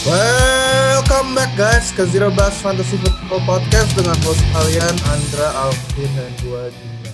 [0.00, 6.32] Welcome back guys ke Zero Bus Fantasy Football Podcast dengan host kalian Andra, Alvin, dan
[6.40, 7.10] gua Dina.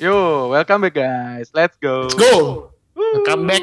[0.00, 0.16] Yo,
[0.48, 1.52] welcome back guys.
[1.52, 2.08] Let's go.
[2.08, 2.32] Let's go.
[2.96, 3.60] Welcome back.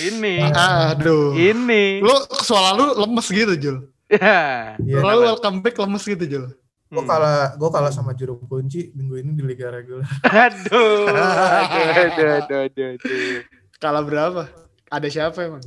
[0.00, 0.48] Ini.
[0.48, 1.36] Aduh.
[1.36, 2.00] Ini.
[2.00, 3.76] Lu suara lu lemes gitu, Jul.
[4.08, 4.80] Ya.
[4.80, 6.44] Iya, Suara lu welcome back lemes gitu, Jul.
[6.88, 7.10] Gua Hmm.
[7.12, 10.08] kalah, gua kalah sama juru kunci minggu ini di Liga Reguler.
[10.24, 11.04] Aduh.
[11.12, 13.44] Aduh, aduh, aduh, aduh, aduh.
[13.76, 14.48] Kalah berapa?
[14.88, 15.60] Ada siapa emang?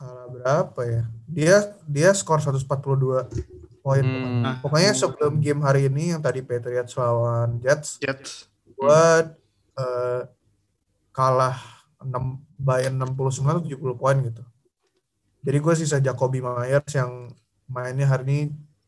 [0.00, 1.02] Kalah berapa ya?
[1.28, 3.28] Dia dia skor 142
[3.80, 4.00] poin.
[4.00, 4.16] Hmm.
[4.16, 4.52] pokoknya.
[4.64, 8.48] Pokoknya sebelum game hari ini yang tadi Patriots lawan Jets, Jets.
[8.72, 9.28] gua
[9.76, 10.20] eh,
[11.10, 11.56] kalah
[12.00, 12.08] 6
[12.56, 13.12] by 69
[13.44, 14.40] atau 70 poin gitu.
[15.40, 17.28] Jadi gue sisa Jacoby Myers yang
[17.64, 18.38] mainnya hari ini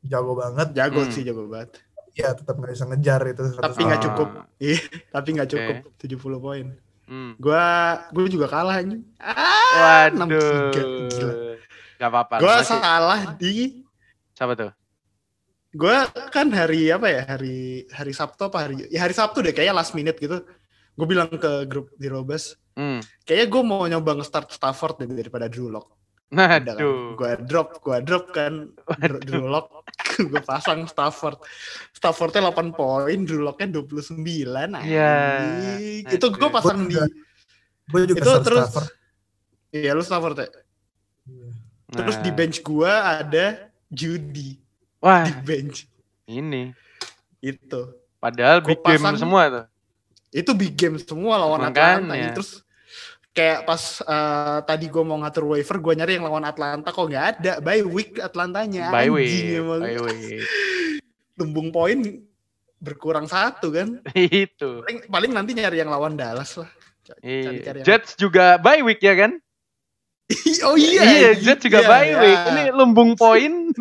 [0.03, 0.73] jago banget.
[0.73, 1.09] Jago Hmm.
[1.09, 1.77] sih, jago banget.
[2.12, 3.42] Ya tetap nggak bisa ngejar itu.
[3.53, 3.84] Tapi 100.
[3.84, 4.05] nggak Ah.
[4.05, 4.29] cukup.
[4.59, 6.67] Iya, tapi nggak cukup 70 poin.
[7.06, 7.33] Hmm.
[7.37, 7.65] Gua
[8.11, 9.02] gua juga kalah anjing.
[9.19, 11.11] Ah, 63.
[11.11, 11.33] Gila.
[11.33, 11.56] Waduh.
[11.98, 12.34] Gak apa-apa.
[12.39, 13.55] Gua Masih- salah di
[14.33, 14.72] Siapa tuh?
[15.73, 17.23] gua kan hari apa ya?
[17.25, 20.45] Hari hari Sabtu apa hari ya hari Sabtu deh kayaknya last minute gitu.
[20.92, 23.00] Gue bilang ke grup di Robes, Hmm.
[23.25, 25.89] kayaknya gue mau nyoba nge-start Stafford deh daripada Drew Lock.
[26.28, 26.64] Udah kan,
[27.17, 28.69] gue drop, gue drop kan
[29.25, 29.81] Drew Lock,
[30.29, 31.39] gue pasang Stafford.
[31.91, 34.19] Staffordnya 8 poin, Drew Locknya 29.
[34.83, 35.15] Iya.
[35.39, 36.05] anjing.
[36.09, 36.97] Itu gue pasang Gua di,
[37.85, 38.89] Gue juga itu terus, Stafford.
[39.70, 40.48] iya lu Stafford ya.
[41.93, 42.37] Terus di Nah.
[42.37, 43.47] bench gue ada
[43.87, 44.57] Judy
[44.98, 45.85] Wah, di bench.
[46.25, 46.73] ini.
[47.39, 48.01] Itu.
[48.17, 49.65] Padahal Gua big game pasang- semua tuh.
[50.31, 52.01] Itu big game semua lawan Makanya.
[52.01, 52.33] Atlanta.
[52.33, 52.51] Terus
[53.33, 57.27] kayak pas eh, tadi gue mau ngatur waiver, gue nyari yang lawan Atlanta kok nggak
[57.41, 57.52] ada.
[57.64, 58.92] Bye week Atlantanya.
[58.92, 59.80] By emang.
[59.80, 60.41] By way.
[61.41, 61.98] Lumbung poin
[62.77, 64.05] berkurang satu kan.
[64.14, 64.84] Itu.
[64.84, 66.70] Paling, paling nanti nyari yang lawan Dallas lah.
[67.19, 67.50] Iya.
[67.50, 69.33] cari-cari yang- Jets juga bye week ya kan?
[70.69, 71.02] oh iya.
[71.02, 71.30] Iya.
[71.41, 72.20] Jets juga Iya, bye iya.
[72.20, 72.41] week.
[72.52, 73.72] Ini lumbung poin.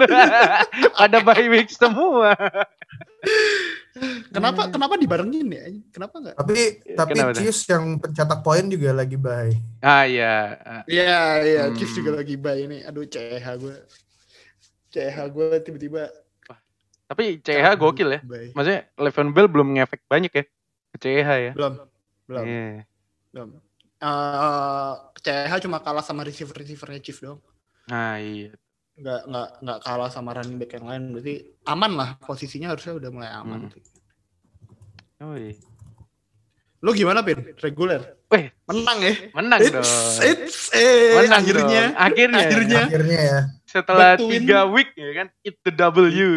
[0.96, 2.34] Ada bye week semua.
[4.34, 5.64] Kenapa kenapa dibarengin ya?
[5.94, 6.36] Kenapa enggak?
[6.36, 6.60] Tapi
[6.98, 7.38] tapi Kenapa?
[7.38, 9.58] Chiefs yang pencetak poin juga lagi baik.
[9.80, 10.58] Ah iya.
[10.90, 11.76] Iya, iya, Hmm.
[11.78, 12.82] Chiefs juga lagi bye ini.
[12.82, 13.76] Aduh, CH gue.
[14.92, 16.10] CH gue tiba-tiba
[17.06, 18.20] Tapi CH gokil ya.
[18.24, 18.56] bye.
[18.56, 20.44] Maksudnya Le'Veon Bell belum ngefek banyak ya.
[20.92, 21.52] Ke CH ya.
[21.54, 21.74] Belum.
[22.26, 22.46] Belum.
[22.48, 22.88] Iya.
[23.36, 23.50] Belum.
[24.02, 27.38] Eh, CH cuma kalah sama receiver-receivernya Chiefs dong.
[27.86, 28.56] Nah iya.
[28.96, 31.04] Nggak, nggak, nggak kalah sama running back yang lain.
[31.12, 31.36] Berarti
[31.68, 32.10] aman lah.
[32.18, 33.68] Posisinya harusnya udah mulai aman.
[33.68, 33.76] Hmm.
[33.76, 33.91] Oh
[35.36, 35.54] iya.
[36.82, 37.38] Lu gimana, Pin?
[37.58, 38.18] Reguler?
[38.26, 39.14] Weh, Menang ya?
[39.32, 39.86] menang It's, dong.
[40.24, 41.84] it's, eh, Menang akhirnya.
[41.86, 42.00] dong.
[42.00, 42.40] Akhirnya.
[42.42, 42.82] Akhirnya.
[42.88, 43.40] Akhirnya ya.
[43.68, 44.32] Setelah Back win.
[44.42, 45.28] tiga week ya kan.
[45.44, 46.30] It the W.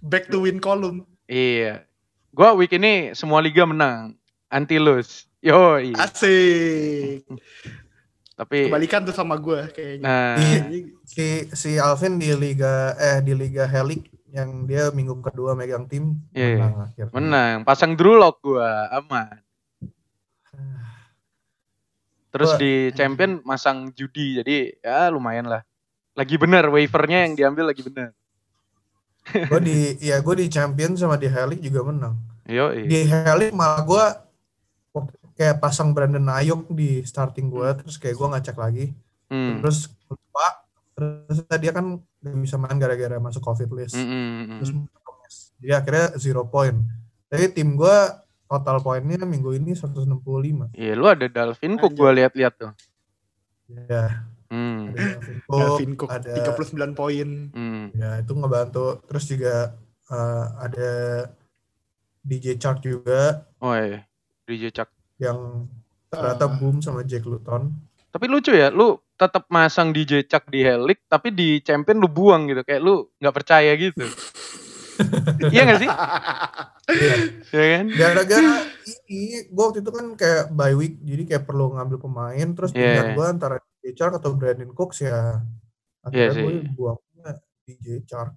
[0.00, 1.02] Back to win column.
[1.26, 1.82] Iya.
[2.30, 4.14] Gua week ini semua liga menang.
[4.46, 5.26] Anti lose.
[5.40, 5.98] Yo, iya.
[5.98, 7.26] Asik.
[8.36, 10.00] Tapi Kebalikan tuh sama gue kayaknya.
[10.00, 10.36] nah,
[11.04, 16.18] Si si Alvin di liga eh di liga Helik yang dia minggu kedua megang tim
[16.30, 16.56] Iya.
[16.56, 17.12] menang akhirnya.
[17.12, 17.56] menang.
[17.62, 19.38] Pasang Drew Lock gua aman.
[22.30, 22.58] Terus Wah.
[22.58, 25.66] di champion masang judi jadi ya lumayan lah.
[26.14, 28.14] Lagi bener waivernya yang diambil lagi bener.
[29.50, 32.14] Gue di ya gue di champion sama di Helik juga menang.
[32.46, 34.04] Yo, Di Helik malah gue
[35.34, 38.86] kayak pasang Brandon Ayuk di starting gue terus kayak gue ngecek lagi
[39.30, 39.62] Hmm.
[39.62, 40.66] terus lupa
[41.00, 41.86] terus dia kan
[42.18, 44.84] gak bisa main gara-gara masuk covid list Mm, mm, mm, terus mm.
[45.58, 46.76] jadi akhirnya zero point
[47.26, 47.96] tapi tim gue
[48.44, 52.72] total poinnya minggu ini 165 Iya, lu ada Dalvin Cook gua lihat-lihat tuh.
[53.86, 54.90] ya Hmm.
[54.90, 55.14] ada
[55.46, 57.28] Dalvin Cook, Dalvin Cook ada 39 poin.
[57.48, 57.84] Hmm.
[57.94, 59.78] ya itu ngebantu terus juga
[60.10, 60.90] eh, ada
[62.20, 64.02] DJ Chark juga Oh iya.
[64.44, 64.90] DJ Chuck.
[65.16, 65.70] yang
[66.08, 66.52] ternyata Ah.
[66.52, 67.70] boom sama Jack Luton
[68.10, 72.48] Tapi lucu ya, lu tetap masang DJ Chuck di Helik, tapi di champion lu buang
[72.48, 74.00] gitu, kayak lu nggak percaya gitu.
[75.52, 75.88] iya gak sih?
[76.90, 77.14] Iya.
[77.48, 77.84] Iya kan?
[77.88, 78.52] gara-gara
[79.06, 83.00] ini gue waktu itu kan kayak bye week jadi kayak perlu ngambil pemain terus Iya.
[83.00, 85.40] pilihan gue antara DJ Chark atau Brandon Cooks ya
[86.02, 86.44] akhirnya Iya sih.
[86.44, 87.32] gue buangnya
[87.64, 88.32] DJ Chark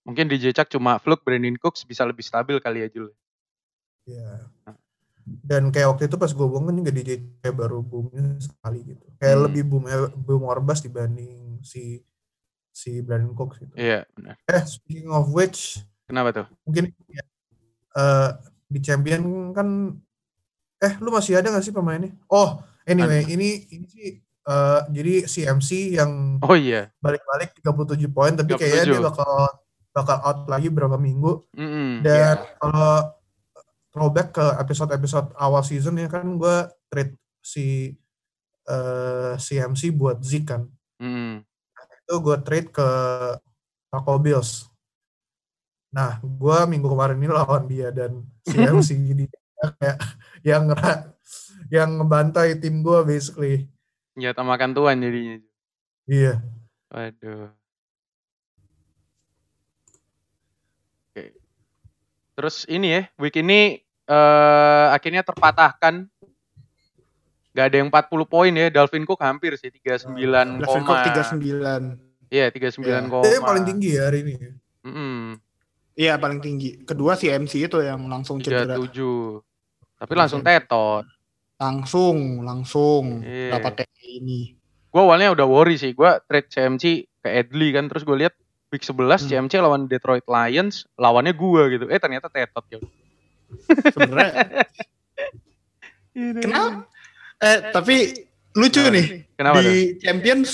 [0.00, 3.12] Mungkin DJ Chuck cuma fluke, Brandon Cooks bisa lebih stabil kali ya Jul.
[4.06, 4.48] ya
[5.40, 9.04] dan kayak waktu itu pas gue buang kan juga DJ kayak baru boomnya sekali gitu
[9.16, 9.44] kayak Hmm.
[9.48, 9.84] lebih boom
[10.16, 12.00] boom Orbas dibanding si
[12.70, 14.36] si Brandon Cooks gitu Iya, benar.
[14.44, 16.46] eh speaking of which Kenapa tuh?
[16.62, 17.24] mungkin ya,
[17.94, 18.28] eh,
[18.64, 19.92] di champion kan
[20.78, 25.70] eh lu masih ada gak sih pemainnya oh anyway ini ini sih eh, jadi CMC
[25.94, 26.88] yang Oh iya.
[26.98, 28.92] balik-balik 37 poin tapi kayaknya 37.
[28.94, 29.32] dia bakal
[29.90, 32.00] bakal out lagi berapa minggu Mm-mm.
[32.00, 33.17] dan kalau
[33.90, 36.56] throwback ke episode-episode awal season ya kan gue
[36.92, 37.96] trade si
[38.68, 40.62] eh, CMC buat Zeke kan
[41.00, 41.40] Mm-mm.
[42.04, 42.88] itu gue trade ke
[43.88, 44.68] Taco Bills.
[45.88, 49.24] Nah, gue minggu kemarin ini lawan dia dan si MC ini
[49.58, 49.96] kayak
[50.44, 50.68] yang
[51.72, 53.64] yang ngebantai tim gue basically.
[54.18, 55.40] Jatah makan tuan jadinya.
[56.04, 56.44] Iya.
[56.92, 57.48] Waduh.
[61.08, 61.24] Oke.
[62.38, 66.06] Terus ini ya, week ini eh akhirnya terpatahkan.
[67.50, 68.70] Gak ada yang 40 poin ya.
[68.70, 70.14] Dalvin Cook hampir sih 39
[70.62, 70.82] Dalvin.
[70.86, 71.98] Cook 39.
[72.30, 72.98] Iya, 39 Iya.
[73.10, 73.24] koma.
[73.26, 74.34] Dia yang paling tinggi ya hari ini.
[74.86, 75.42] Mm-mm,
[75.98, 76.78] Iya paling tinggi.
[76.86, 78.78] Kedua si MC itu yang langsung cedera.
[78.78, 79.42] 37.
[79.98, 81.02] Tapi langsung tetot.
[81.58, 83.58] Langsung, langsung Iya.
[83.58, 84.54] dapat kayak ini.
[84.94, 85.90] Gue awalnya udah worry sih.
[85.90, 86.84] Gue trade CMC
[87.18, 87.90] ke Edley kan.
[87.90, 88.38] Terus gue lihat
[88.68, 88.94] week 11
[89.24, 89.28] Hmm.
[89.46, 90.84] CMC lawan Detroit Lions.
[90.94, 91.84] Lawannya gue gitu.
[91.86, 92.78] Eh ternyata tetot ya.
[93.88, 94.32] Sebenarnya
[96.42, 96.84] kenapa?
[97.38, 97.96] Eh tapi
[98.52, 98.94] lucu Kenapa?
[98.94, 99.64] nih Kenapa tuh?
[99.64, 100.50] di Champions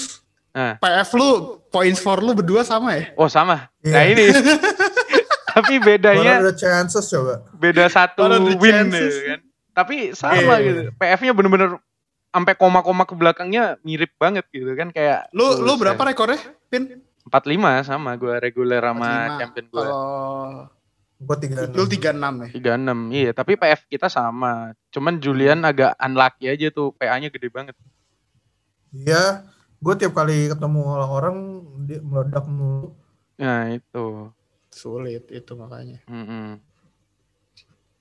[0.55, 0.79] Nah.
[0.79, 1.31] PF lu
[1.67, 3.11] points for lu berdua sama ya?
[3.19, 3.67] Oh sama.
[3.83, 3.91] Iya.
[3.91, 4.25] Nah ini.
[5.51, 7.43] Tapi Baru bedanya ada chances coba.
[7.53, 8.23] beda satu
[8.55, 9.15] win chances.
[9.15, 9.41] ya kan.
[9.75, 10.63] Tapi sama Iya.
[10.63, 10.81] gitu.
[10.95, 11.83] PF-nya bener-bener
[12.31, 16.39] sampai koma-koma ke belakangnya mirip banget gitu kan kayak Lu lu berapa rekornya?
[16.71, 17.03] Pin?
[17.25, 19.41] 45 sama gue reguler sama 45.
[19.41, 19.81] champion gue.
[19.81, 20.05] Kalau
[21.25, 22.75] Gue tiga lu 36 ya.
[22.77, 23.17] 36.
[23.17, 24.77] Iya, tapi PF kita sama.
[24.93, 26.93] Cuman Julian agak unlucky aja tuh.
[26.93, 27.73] PA-nya gede banget.
[28.93, 29.49] Iya.
[29.81, 31.37] Gue tiap kali ketemu orang
[31.89, 32.93] dia meledak mulu.
[33.41, 34.29] Nah, itu.
[34.69, 36.03] Sulit itu makanya.
[36.11, 36.61] Mm-mm.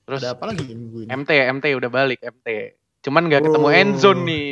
[0.04, 1.10] Terus Ada apa lagi minggu ini?
[1.12, 1.30] MT,
[1.64, 2.76] MT udah balik MT.
[3.04, 3.72] Cuman nggak ketemu Oh.
[3.72, 4.52] endzone nih.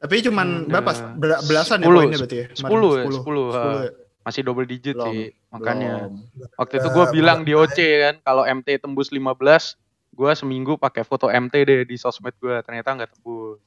[0.00, 0.90] Tapi cuman Hmm, berapa?
[1.14, 2.46] Bela- Belasan ya 10, poinnya berarti ya?
[2.48, 3.60] Kemarin 10 ya, 10, 10 ha.
[3.60, 3.90] ya?
[4.20, 5.24] Masih double digit Belum, sih.
[5.50, 6.12] Makanya Belum.
[6.56, 7.52] waktu itu Ya, gue bilang di.
[7.54, 9.76] OC kan kalau MT tembus 15,
[10.10, 12.56] gue seminggu pakai foto MT deh di sosmed gue.
[12.60, 13.60] Ternyata nggak tembus.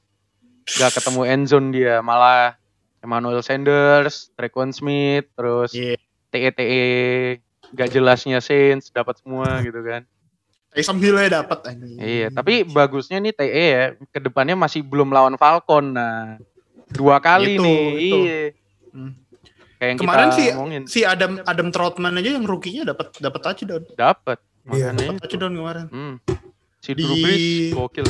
[0.66, 2.56] Nggak ketemu endzone dia, malah
[2.98, 6.00] Emmanuel Sanders, Trequan Smith, terus Iya.
[6.30, 6.82] TE-TE
[7.70, 10.02] gak jelasnya Saints dapat semua gitu kan.
[10.74, 11.96] Taysom Hill ya dapat anjing.
[11.96, 15.94] Iya, tapi bagusnya nih TE ya, ke depannya masih belum lawan Falcon.
[15.94, 16.34] Nah,
[16.90, 17.82] dua kali Itu, nih.
[17.94, 18.18] itu.
[18.20, 18.38] Iya.
[18.90, 19.12] Hmm.
[19.74, 20.82] Kayak yang Kemarin kita sih ngomongin.
[20.86, 23.82] si Adam Adam Troutman aja yang rookie-nya dapat dapat touchdown.
[23.94, 24.38] Dapat.
[24.66, 24.90] Iya.
[24.90, 25.08] Makanya.
[25.08, 25.86] Dapat touchdown kemarin.
[25.88, 26.14] Hmm.
[26.78, 28.06] Si Di- Drew Brees gokil.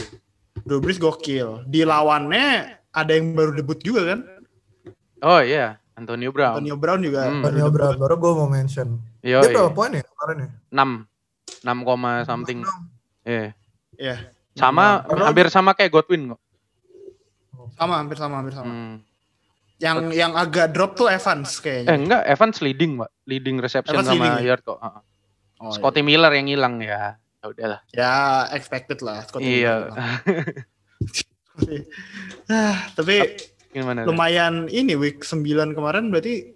[0.64, 1.48] Drew Brees gokil.
[1.64, 2.46] Di lawannya
[2.90, 4.20] ada yang baru debut juga kan?
[5.20, 6.56] Oh iya, Antonio Brown.
[6.58, 7.28] Antonio Brown juga.
[7.28, 7.40] Hmm.
[7.40, 9.00] Antonio Brown baru gue mau mention.
[9.20, 10.48] Yo, Dia berapa poin ya kemarin ya?
[10.68, 11.12] 6.
[11.64, 12.60] 6, koma something.
[13.24, 13.56] Iya.
[13.96, 14.16] Iya.
[14.52, 15.24] Sama Brown.
[15.26, 16.40] hampir sama kayak Godwin kok.
[17.74, 18.68] Sama hampir sama hampir sama.
[18.68, 18.96] Hmm.
[19.80, 21.96] Yang yang agak drop tuh Evans Eh kayaknya.
[21.96, 23.10] enggak, Evans leading, Pak.
[23.24, 24.48] Leading reception Evans sama leading ya?
[24.54, 24.78] yard kok.
[24.78, 25.02] Uh-uh.
[25.58, 27.16] Oh, Scotty Miller yang hilang ya.
[27.40, 27.80] Ya udahlah.
[27.88, 27.98] iya.
[27.98, 28.14] Ya
[28.52, 29.24] expected lah.
[29.24, 29.74] Scotty Iya.
[29.90, 29.90] Miller.
[32.50, 33.38] Ah, tapi
[33.70, 34.02] Gimana?
[34.02, 36.50] lumayan ini week 9 kemarin berarti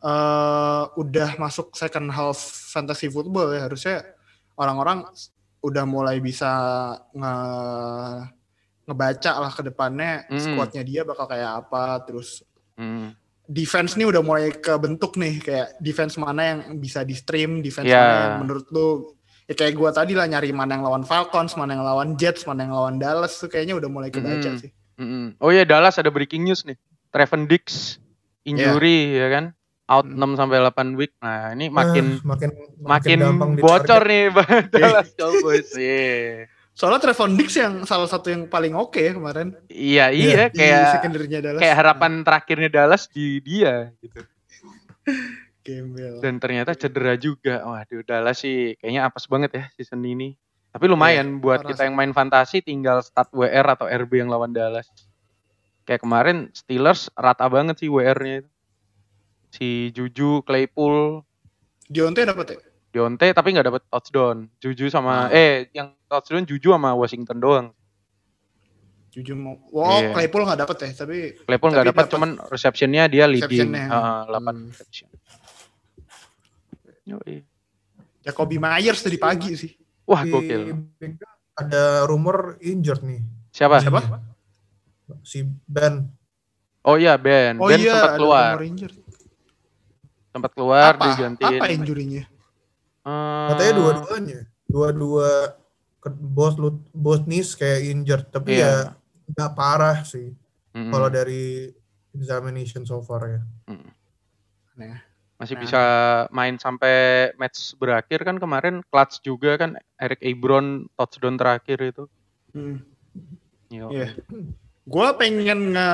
[0.00, 2.36] eh udah masuk second half
[2.68, 4.04] fantasy football ya harusnya
[4.54, 5.04] orang-orang
[5.60, 6.50] udah mulai bisa
[7.10, 7.34] nge
[8.84, 10.36] ngebaca lah ke depannya Mm.
[10.38, 12.44] squadnya dia bakal kayak apa terus
[12.76, 13.16] Hmm.
[13.44, 17.96] defense nih udah mulai kebentuk nih kayak defense mana yang bisa di stream defense Ya.
[17.96, 18.88] mana yang menurut lu
[19.44, 22.64] ya kayak gua tadi lah nyari mana yang lawan Falcons mana yang lawan Jets mana
[22.64, 24.58] yang lawan Dallas tuh kayaknya udah mulai kebaca Mm.
[24.58, 25.40] sih Mm-mm.
[25.40, 26.78] Oh iya Dallas ada breaking news nih.
[27.10, 27.98] Trevin Dix
[28.42, 29.44] injury ya kan.
[29.84, 30.16] Out Hmm.
[30.16, 31.12] 6 sampai 8 week.
[31.18, 32.50] Nah, ini makin Eh, makin
[32.80, 34.32] makin gampang bocor nih
[34.72, 35.68] Dallas Cowboys.
[35.74, 36.48] Iya.
[36.74, 40.58] soalnya Trevon Dix yang salah satu yang paling oke ya kemarin Iya, iya Iya, di
[40.58, 44.18] kayak secondary-nya Dallas kayak harapan terakhirnya Dallas di dia gitu.
[45.64, 46.18] Gembel.
[46.18, 47.62] Dan ternyata cedera juga.
[47.62, 50.36] Waduh, Dallas sih kayaknya apes banget ya season ini.
[50.68, 54.50] Tapi lumayan buat parah kita yang main fantasi tinggal start WR atau RB yang lawan
[54.50, 54.90] Dallas.
[55.84, 58.50] Kayak kemarin Steelers rata banget sih WR-nya itu.
[59.54, 61.22] Si Juju, Claypool,
[61.84, 62.58] Dionte dapat ya
[62.90, 64.50] Dionte tapi nggak dapat touchdown.
[64.56, 65.30] Juju sama Ah.
[65.30, 67.66] eh yang touchdown Juju sama Washington doang.
[69.10, 70.10] jujur mau wow Iya.
[70.10, 73.86] Claypool nggak dapat ya tapi Claypool nggak dapat cuman receptionnya dia leading receptionnya.
[73.86, 74.66] Heeh, 8 Hmm.
[74.66, 75.08] reception.
[77.06, 77.36] Yoi.
[78.20, 79.70] Jacoby Myers tadi pagi sih
[80.02, 80.62] Wah, Di gokil.
[81.54, 83.22] Ada rumor injured nih.
[83.48, 83.78] Siapa?
[83.78, 84.02] Siapa?
[85.22, 86.10] Si Ben.
[86.82, 87.54] Oh iya Ben.
[87.56, 88.50] oh ben iya sempat ada keluar.
[88.52, 88.94] rumor injured.
[90.34, 91.56] Sempat keluar apa digantiin.
[91.56, 92.22] apa injurinya
[93.04, 94.40] Eh, Katanya dua-duanya.
[94.64, 95.30] Dua-dua
[96.10, 98.26] bos lu bos nis kayak injured.
[98.28, 98.90] Tapi Iya.
[98.90, 98.96] ya
[99.30, 100.32] nggak parah sih.
[100.72, 100.88] mm-mm.
[100.88, 101.68] Kalau dari
[102.10, 103.40] examination so far ya.
[104.70, 104.98] Aneh.
[105.34, 105.62] masih Nah.
[105.62, 105.82] bisa
[106.30, 106.94] main sampai
[107.36, 112.04] match berakhir kan kemarin clutch juga kan Eric Ebron touchdown terakhir itu.
[112.50, 112.78] hmm.
[113.68, 113.90] Yo.
[113.90, 114.14] Iya.
[114.84, 115.90] gue pengen nge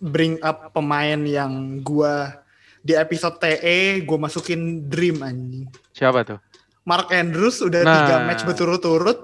[0.00, 2.41] bring up pemain yang gua
[2.82, 5.70] di episode TE gue masukin Dream anjing.
[5.90, 6.38] Siapa tuh?
[6.82, 7.94] Mark Andrews udah Nah.
[7.96, 9.18] tiga match berturut-turut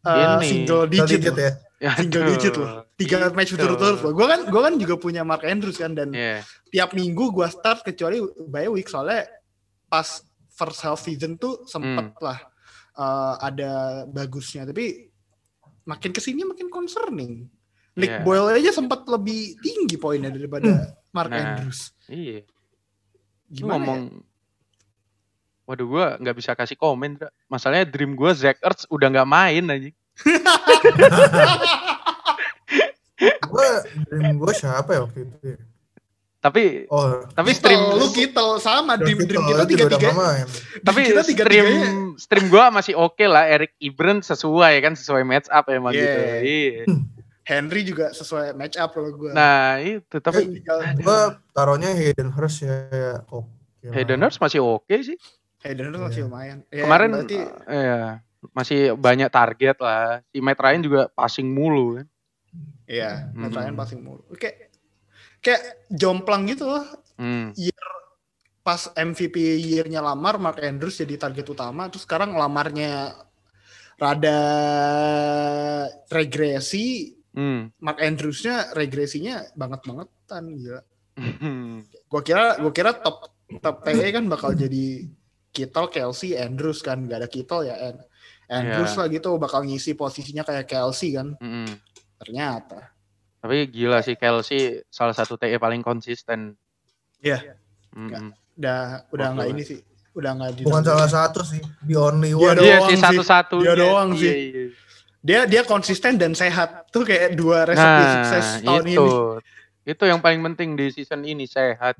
[0.00, 0.46] uh, Ini.
[0.46, 1.52] single digit, ya.
[1.80, 2.70] Ya, single aduh, digit loh.
[2.94, 3.58] Tiga match gitu.
[3.58, 4.12] berturut-turut loh.
[4.12, 6.46] Gue kan gue kan juga punya Mark Andrews kan dan Iya.
[6.70, 9.26] tiap minggu gue start kecuali bye week soalnya
[9.86, 12.22] pas first half season tuh sempet Hmm.
[12.22, 12.38] lah
[12.94, 13.70] uh, ada
[14.06, 15.08] bagusnya tapi
[15.82, 17.48] makin ke sini makin concerning.
[17.92, 18.22] Nick Iya.
[18.22, 20.70] Boyle aja sempat lebih tinggi poinnya daripada
[21.10, 21.58] Mark Nah.
[21.58, 21.90] Andrews.
[22.06, 22.46] Iya.
[23.50, 24.22] Gimana ngomong ya?
[25.66, 27.30] Waduh gua nggak bisa kasih komen, Dra.
[27.46, 29.90] Masalahnya dream gua Zach Ertz udah nggak main aja.
[33.20, 33.68] Gue
[34.08, 35.36] dream gue siapa ya waktu itu?
[35.44, 35.58] ya?
[36.40, 40.08] Tapi Oh, tapi stream lu Kittel sama dream dream kita tiga tiga
[40.80, 45.20] tapi kita tiga stream tiganya stream gua masih oke lah Eric Ibran sesuai kan sesuai
[45.20, 46.00] match up emang Yeah.
[46.00, 46.20] gitu.
[46.40, 46.82] Iya.
[47.40, 50.60] Henry juga sesuai match up kalau gue Nah, itu tapi
[50.96, 51.20] Gue
[51.50, 52.86] taruhnya Hayden Hurst ya.
[52.90, 53.12] ya.
[53.26, 53.48] Oke.
[53.82, 53.92] lah.
[53.96, 55.16] Hayden Hurst masih oke sih.
[55.60, 56.26] Hayden Hurst masih Iya.
[56.28, 58.00] lumayan Ya, Kemarin berarti eh, ya,
[58.52, 60.20] masih banyak target lah.
[60.28, 62.06] Si Matt Ryan juga passing mulu kan.
[62.84, 63.58] Iya, Matt Hmm.
[63.58, 64.22] Ryan passing mulu.
[64.36, 64.68] Kayak
[65.40, 66.84] kayak jomplang gitu loh.
[67.16, 67.52] Hmm.
[68.60, 71.88] Pas MVP year-nya Lamar, Mark Andrews jadi target utama.
[71.88, 73.16] Terus sekarang Lamarnya
[73.96, 74.38] rada
[76.08, 77.16] regresi.
[77.30, 77.70] Hmm.
[77.78, 80.82] Mark Andrews-nya regresinya banget-bangetan gila.
[82.06, 85.06] Gua kira gua kira top top TE kan bakal jadi
[85.50, 87.02] Kittle, Kelsey, Andrews kan.
[87.04, 88.06] Gak ada Kittle ya An-
[88.48, 88.98] Andrews Iya.
[88.98, 91.34] lah gitu bakal ngisi posisinya kayak Kelsey kan.
[91.36, 91.70] Hmm.
[92.16, 92.94] Ternyata.
[93.38, 96.54] Tapi gila sih Kelsey salah satu TE paling konsisten.
[97.20, 97.58] Iya.
[97.90, 98.30] Hmm.
[98.54, 99.78] Udah udah nggak ini sih.
[100.10, 101.62] Udah nggak di Bukan salah satu sih.
[101.80, 102.56] The only Dia one.
[102.56, 103.02] doang Iya sih sih.
[103.02, 103.56] satu-satu.
[103.60, 104.30] Dia doang sih.
[104.30, 104.62] Iya,
[105.20, 108.96] dia dia konsisten dan sehat tuh kayak dua resepi Nah, sukses tahun itu.
[108.98, 109.12] ini
[109.86, 111.96] Itu yang paling penting di season ini sehat.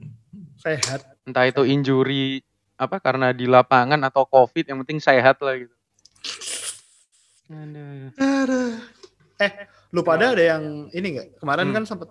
[0.57, 2.41] sehat Entah itu injury
[2.75, 5.75] apa karena di lapangan atau covid yang penting sehat lah gitu.
[7.51, 8.77] Aduh.
[9.37, 9.53] eh
[9.91, 11.75] lu pada ada yang ini nggak kemarin Hmm.
[11.75, 12.09] kan sempet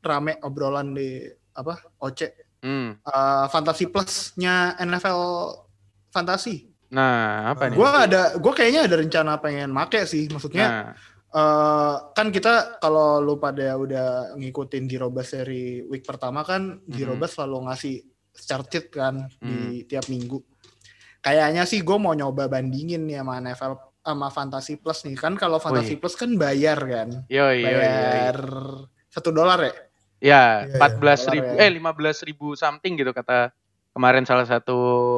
[0.00, 2.20] rame obrolan di apa OC
[2.60, 2.94] Hmm.
[3.02, 5.18] uh, Fantasy Plus-nya NFL
[6.08, 6.70] Fantasi.
[6.92, 7.76] Nah, apa nih?
[7.76, 10.28] Gue ada, gue kayaknya ada rencana pengen make sih.
[10.28, 10.84] Maksudnya Nah,
[11.32, 14.06] eh, kan kita kalau lu pada udah
[14.36, 17.20] ngikutin Zero Bus dari week pertama kan Zero Mhm.
[17.20, 17.96] Bus selalu ngasih
[18.34, 19.48] chart sheet kan Hmm.
[19.72, 20.36] di tiap minggu.
[21.18, 23.72] Kayaknya sih gue mau nyoba bandingin nih sama NFL
[24.02, 26.00] sama Fantasy Plus nih kan kalau Fantasy Wih.
[26.02, 27.78] Plus kan bayar kan, yo yo yo.
[27.78, 28.38] bayar
[29.08, 29.72] satu dolar ya.
[29.72, 29.78] Ya,
[30.22, 30.42] Iya,
[30.76, 31.62] empat belas ribu, ya.
[31.62, 33.50] eh lima belas ribu something gitu kata
[33.90, 34.76] kemarin salah satu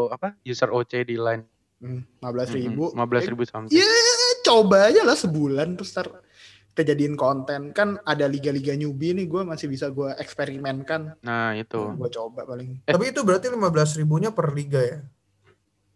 [0.08, 1.44] apa user OC di line.
[1.84, 2.90] Lima belas ribu.
[2.90, 3.70] Lima belas ribu something.
[3.70, 3.84] Ya
[4.42, 6.08] coba aja lah sebulan terus ntar
[6.70, 11.78] kita jadiin konten kan ada liga-liga newbie nih gue masih bisa gue eksperimenkan Nah itu.
[11.78, 12.90] gue coba paling Eh.
[12.90, 13.62] Tapi itu berarti 15
[13.96, 14.98] ribunya per liga ya?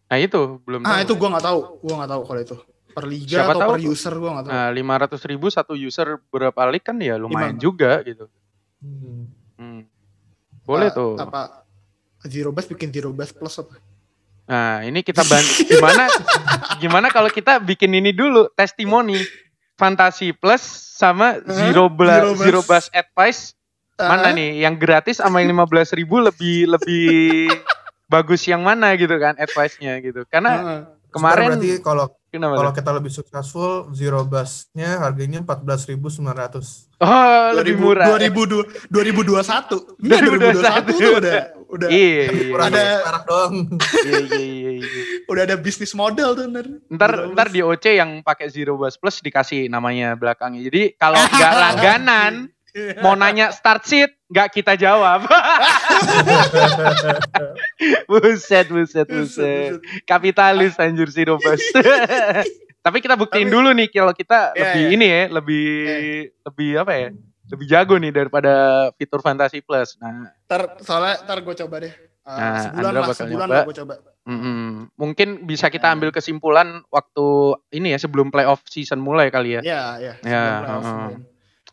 [0.06, 0.80] Nah itu belum.
[0.82, 1.02] ah tahu.
[1.02, 2.56] itu gue nggak tahu gue nggak tahu kalau itu
[2.88, 5.72] per liga Siapa atau tahu per user gue nggak tahu Nah lima ratus ribu satu
[5.74, 7.60] user berapa league kan ya lumayan Gimana?
[7.60, 8.24] juga gitu.
[8.78, 9.26] Hmm.
[9.54, 9.82] Hmm.
[10.62, 11.12] Boleh Apa- tuh.
[11.16, 11.40] apa
[12.22, 13.82] zero bus bikin zero bus plus apa
[14.48, 16.08] Nah, ini kita bantu gimana
[16.80, 19.20] gimana kalau kita bikin ini dulu testimoni
[19.76, 20.64] Fantasi Plus
[20.98, 22.42] sama Zero Bla, Zero Bus.
[22.42, 23.52] Zero Bus Advice
[23.98, 27.50] mana Ah, nih yang gratis sama yang 15.000 ribu lebih lebih
[28.06, 30.22] bagus yang mana gitu kan advice-nya gitu.
[30.30, 30.80] Karena ah.
[31.10, 32.54] kemarin Berarti kalau kenapa?
[32.62, 37.04] kalau kita lebih successful, zero busnya harganya 14.900.
[37.04, 38.06] Oh, lebih murah.
[38.16, 43.54] 2000 2021 Enggak 2021 tuh udah udah Iya, iya, Kurang Ada- perak doang.
[44.00, 44.86] iya, iya, iya, iya.
[45.24, 47.52] udah ada bisnis model tuh ntar Ntar Zero ntar Bus.
[47.52, 50.62] di OC yang pakai Zero Bus Plus dikasih namanya belakangnya.
[50.62, 52.32] Jadi kalau nggak langganan
[52.98, 55.22] mau nanya start sheet nggak kita jawab.
[58.08, 59.72] buset, buset, buset.
[60.04, 61.60] Kapitalis anjir Zero Bus.
[62.78, 64.90] Tapi kita buktiin Tapi- dulu nih kalau kita Iya, lebih iya.
[64.90, 65.66] ini ya, lebih
[66.42, 67.08] lebih apa ya?
[67.48, 68.52] Lebih jago nih daripada
[68.94, 69.96] fitur Fantasy Plus.
[69.98, 71.94] Nah, Ntar soalnya ntar gue coba deh.
[72.22, 73.56] Uh, Nah, sebulan Andra lah, sebulan nyoba.
[73.56, 73.94] lah gue coba.
[74.28, 74.60] mm-mm.
[74.94, 75.94] mungkin bisa kita Nah.
[75.96, 77.26] ambil kesimpulan waktu
[77.72, 79.60] ini ya sebelum playoff season mulai kali ya.
[79.64, 80.12] Ya, ya.
[80.20, 80.44] Ya.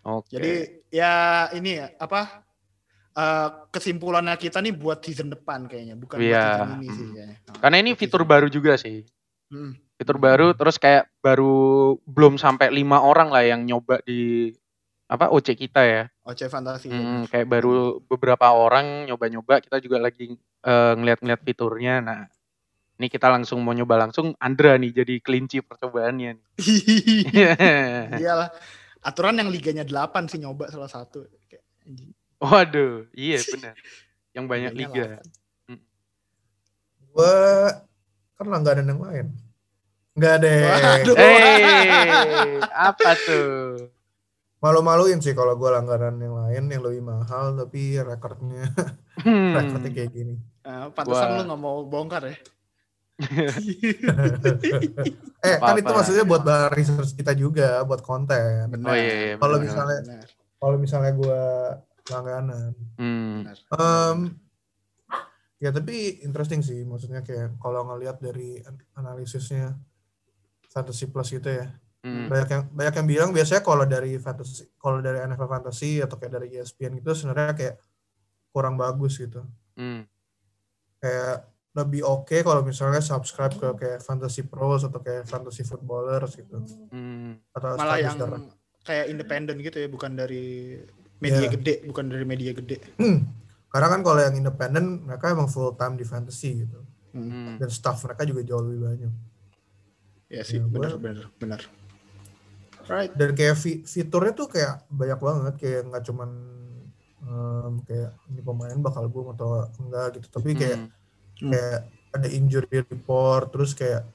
[0.01, 0.32] Oke.
[0.32, 0.53] Jadi
[0.88, 1.13] ya
[1.51, 2.46] ini ya apa
[3.12, 7.38] uh, kesimpulannya kita nih buat season depan kayaknya, bukan buat Iya, season ini sih kayaknya.
[7.60, 9.03] Karena ini fitur baru juga sih.
[9.51, 9.75] Hmm.
[9.96, 11.55] Fitur baru terus kayak baru
[12.03, 14.51] belum sampai lima orang lah yang nyoba di
[15.05, 16.03] apa OC kita ya.
[16.25, 16.89] OC Fantasi.
[16.89, 20.33] Hmm, kayak baru beberapa orang nyoba-nyoba kita juga lagi
[20.65, 22.01] eh, ngeliat-ngeliat fiturnya.
[22.01, 22.21] Nah,
[22.97, 26.45] ini kita langsung mau nyoba langsung Andra nih jadi kelinci percobaannya nih.
[28.21, 28.50] Iyalah.
[29.05, 31.29] Aturan yang liganya 8 sih nyoba salah satu.
[31.45, 32.09] Kayak, anjing.
[32.41, 33.75] Waduh, iya benar.
[34.35, 35.79] Yang banyak Liganya liga.
[37.15, 37.35] Gue
[38.35, 39.27] kan langganan yang lain.
[40.19, 40.59] Enggak deh.
[40.67, 41.15] Waduh.
[41.15, 43.94] Eh, apa tuh?
[44.65, 48.65] Malu-maluin sih kalau gue langganan yang lain yang lebih mahal tapi rekornya
[49.22, 49.53] Hmm.
[49.53, 50.36] rekornya kayak gini.
[50.62, 52.36] Ah, pantesan Gua- lu nggak mau bongkar ya.
[55.39, 58.65] Eh kan itu maksudnya buat bahan research kita juga, buat konten.
[58.67, 58.89] Benar.
[58.89, 60.27] Oh, iya, iya, Kalau misalnya Benar.
[60.57, 61.41] kalau misalnya gue
[62.07, 63.45] langganan, Hmm.
[63.45, 63.57] Benar.
[63.72, 64.17] Em,
[65.57, 69.77] ya tapi interesting sih, maksudnya kayak kalau ngelihat dari an- analisisnya
[70.67, 71.69] fantasy plus gitu ya,
[72.05, 72.29] Hmm.
[72.29, 76.38] banyak yang banyak yang bilang biasanya kalau dari fantasy, kalau dari NFL fantasy atau kayak
[76.38, 77.75] dari ESPN gitu sebenarnya kayak
[78.53, 79.41] kurang bagus gitu.
[79.74, 80.05] Hmm.
[81.01, 86.62] Kayak lebih oke kalau misalnya subscribe ke kayak fantasy pros atau kayak fantasy footballers gitu
[86.88, 87.41] Hmm.
[87.51, 88.53] atau Malah yang established
[88.85, 90.77] kayak independen gitu ya, bukan dari
[91.17, 91.57] media Iya.
[91.57, 92.77] gede, bukan dari media gede.
[92.95, 93.25] Hmm.
[93.65, 96.79] Karena kan kalau yang independen mereka emang full time di fantasy gitu.
[97.12, 97.27] Hmm.
[97.27, 97.55] Hmm.
[97.57, 99.13] Dan staff mereka juga jauh lebih banyak.
[100.29, 101.62] Ya sih, Ya, benar gua- benar benar.
[102.86, 103.12] Right.
[103.12, 106.30] Dan kayak fi- fiturnya tuh kayak banyak banget kayak nggak cuman
[107.20, 110.27] em, kayak ini pemain bakal boom atau enggak gitu.
[110.30, 110.89] Tapi kayak Hmm.
[111.42, 111.51] Hmm.
[111.51, 111.80] kayak
[112.13, 114.06] ada injury report terus kayak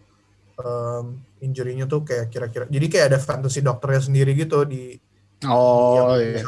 [0.57, 1.05] em,
[1.41, 4.97] injury-nya tuh kayak kira-kira jadi kayak ada fantasy dokternya sendiri gitu di
[5.43, 6.45] Oh yang iya.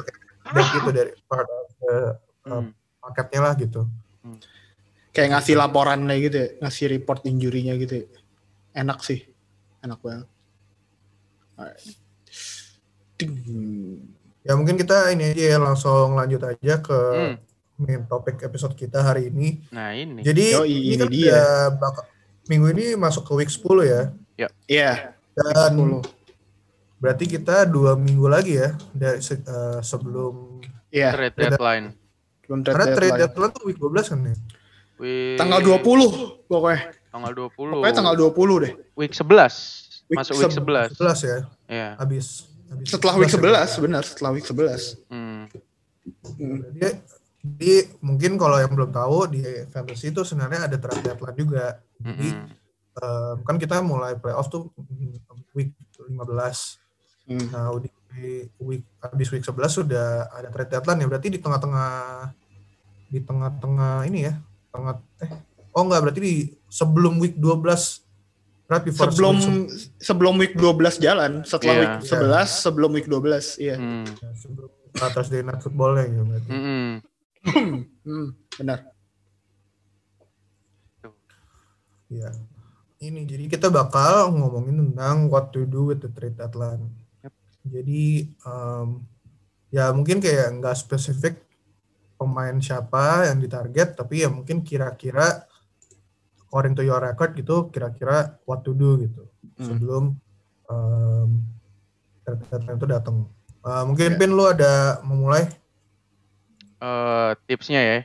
[0.48, 1.96] dan gitu dari part of the
[2.42, 2.70] Hmm.
[2.98, 3.88] marketnya lah gitu.
[5.10, 8.06] Kayak ngasih laporannya gitu ya, ngasih report injury-nya gitu ya.
[8.74, 9.24] Enak sih.
[9.80, 10.28] Enak banget.
[11.54, 11.84] Alright.
[13.24, 14.00] Ding.
[14.42, 17.34] Ya mungkin kita ini aja ya langsung lanjut aja ke Hmm.
[17.78, 19.62] main topik episode kita hari ini.
[19.70, 20.20] Nah ini.
[20.20, 21.30] Jadi Yoi, ini ini kan dia.
[21.30, 22.08] udah bakal-
[22.44, 24.02] minggu ini masuk ke week 10 ya.
[24.66, 26.02] Iya, Dan 10.
[26.98, 30.58] berarti kita dua minggu lagi ya dari se- eh, sebelum
[30.90, 31.86] Iya, Trade deadline.
[32.42, 33.20] belum trade karena trade deadline.
[33.30, 34.34] deadline tuh week 12 kan ya.
[34.98, 36.10] Week, Tanggal 20
[36.46, 36.80] pokoknya.
[37.08, 37.78] Tanggal 20.
[37.80, 38.72] Pokoknya tanggal 20 deh.
[38.92, 39.54] Week 11.
[40.06, 40.88] Week Masuk week seb- 11.
[40.92, 41.38] 11 ya.
[41.66, 41.88] Iya.
[41.96, 42.51] Habis habis
[42.86, 43.78] Setelah week 11, ya.
[43.80, 44.96] benar, setelah week 11.
[45.10, 45.44] Hmm.
[46.38, 46.58] Hmm.
[46.74, 46.90] Jadi,
[47.42, 51.66] jadi mungkin kalau yang belum tahu di fantasy itu sebenarnya ada trade deadline juga.
[51.98, 52.46] Jadi Mm-mm.
[53.02, 54.70] em, kan kita mulai playoff tuh
[55.54, 56.18] week 15.
[57.26, 57.46] Hmm.
[57.50, 57.90] Nah, di
[58.62, 61.08] week habis week 11 sudah ada trade deadline ya.
[61.10, 61.90] Berarti di tengah-tengah
[63.10, 64.34] di tengah-tengah ini ya.
[64.70, 65.30] Tengah eh
[65.74, 66.34] oh enggak berarti di
[66.70, 68.11] sebelum week 12
[68.72, 69.68] right before Sebelum week
[70.00, 71.82] sebelum week 12 jalan, setelah Iya.
[71.82, 73.76] week 11, sebelum week 12, iya.
[73.76, 74.08] Hmm.
[74.08, 76.50] se- sebelum uh, Thursday night footballnya ya berarti.
[76.50, 76.90] Mm-mm.
[78.02, 78.78] Hmm, benar.
[82.08, 82.30] Iya.
[82.98, 86.86] Ini jadi kita bakal ngomongin tentang what to do with the trade deadline.
[87.20, 87.32] Yep.
[87.66, 88.88] Jadi em,
[89.68, 91.42] ya mungkin kayak nggak spesifik
[92.14, 95.50] pemain siapa yang ditarget, tapi ya mungkin kira-kira
[96.52, 99.24] according to your record gitu, kira-kira what to do gitu
[99.56, 99.64] Hmm.
[99.64, 100.04] sebelum
[102.22, 103.16] trade deadline itu datang.
[103.64, 104.18] Eh, mungkin Ya.
[104.20, 105.48] Pin lu ada memulai?
[106.76, 107.98] eh tipsnya ya.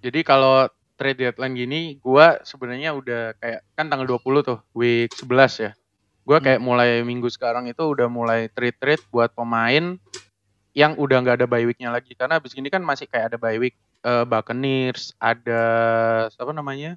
[0.00, 5.60] Jadi kalau trade deadline gini, gua sebenarnya udah kayak kan tanggal 20 tuh, week 11
[5.60, 5.70] ya.
[6.24, 10.00] Gua kayak mulai minggu sekarang itu udah mulai trade-trade buat pemain
[10.72, 13.60] yang udah nggak ada bye week-nya lagi karena abis ini kan masih kayak ada bye
[13.60, 15.64] week eh, Buccaneers, ada
[16.30, 16.96] apa namanya?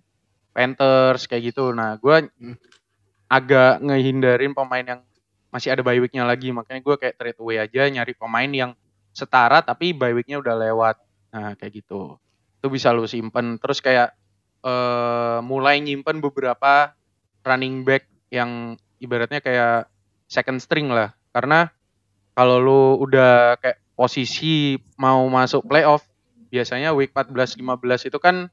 [0.56, 1.72] Panthers kayak gitu.
[1.76, 2.58] Nah, gua Hmm.
[3.30, 5.02] agak ngehindarin pemain yang
[5.52, 8.72] masih ada bye week-nya lagi, makanya gua kayak trade away aja nyari pemain yang
[9.16, 10.96] setara tapi bye week-nya udah lewat.
[11.36, 12.18] Nah, kayak gitu.
[12.62, 13.60] Itu bisa lu simpen.
[13.62, 14.16] Terus kayak
[14.66, 16.92] eh mulai nyimpen beberapa
[17.46, 19.88] running back yang ibaratnya kayak
[20.28, 21.14] second string lah.
[21.32, 21.70] Karena
[22.38, 26.07] kalau lu udah kayak posisi mau masuk playoff,
[26.48, 28.48] biasanya week 14 15 itu kan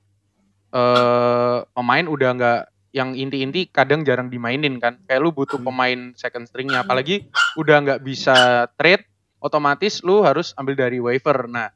[0.71, 5.03] eh pemain udah nggak yang inti-inti kadang jarang dimainin kan.
[5.05, 5.67] Kayak lu butuh Hmm.
[5.67, 9.03] pemain second stringnya apalagi udah nggak bisa trade
[9.39, 11.47] otomatis lu harus ambil dari waiver.
[11.47, 11.71] Nah,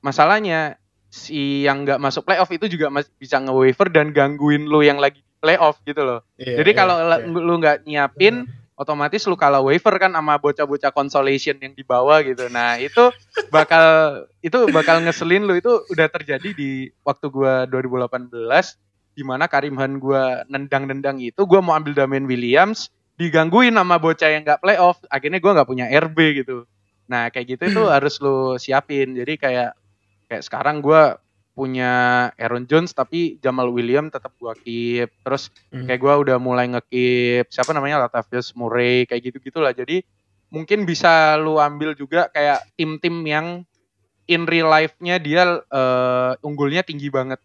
[0.00, 0.78] masalahnya
[1.08, 5.24] si yang nggak masuk playoff itu juga masih bisa nge-waiver dan gangguin lu yang lagi
[5.38, 6.20] playoff gitu loh.
[6.36, 7.30] Iya, Jadi iya, kalau la- iya.
[7.30, 8.34] lu nggak nyiapin,
[8.78, 12.46] otomatis lu kalah waiver kan sama bocah-bocah consolation yang di bawah gitu.
[12.46, 13.10] Nah itu
[13.50, 13.84] bakal
[14.38, 18.30] itu bakal ngeselin lu itu udah terjadi di waktu gua 2018
[19.18, 24.30] di mana Karim Han gua nendang-nendang itu gua mau ambil Damian Williams digangguin sama bocah
[24.30, 26.62] yang nggak playoff akhirnya gua nggak punya RB gitu.
[27.10, 29.18] Nah kayak gitu itu harus lu siapin.
[29.18, 29.74] Jadi kayak
[30.30, 31.18] kayak sekarang gua
[31.58, 31.90] punya
[32.38, 35.10] Aaron Jones tapi Jamal Williams tetap gua keep.
[35.26, 35.90] Terus Hmm.
[35.90, 39.74] kayak gua udah mulai nge-keep siapa namanya Latavius Murray kayak gitu gitulah.
[39.74, 40.06] Jadi
[40.54, 43.46] mungkin bisa lu ambil juga kayak tim-tim yang
[44.30, 47.42] in real life-nya dia eh, unggulnya tinggi banget.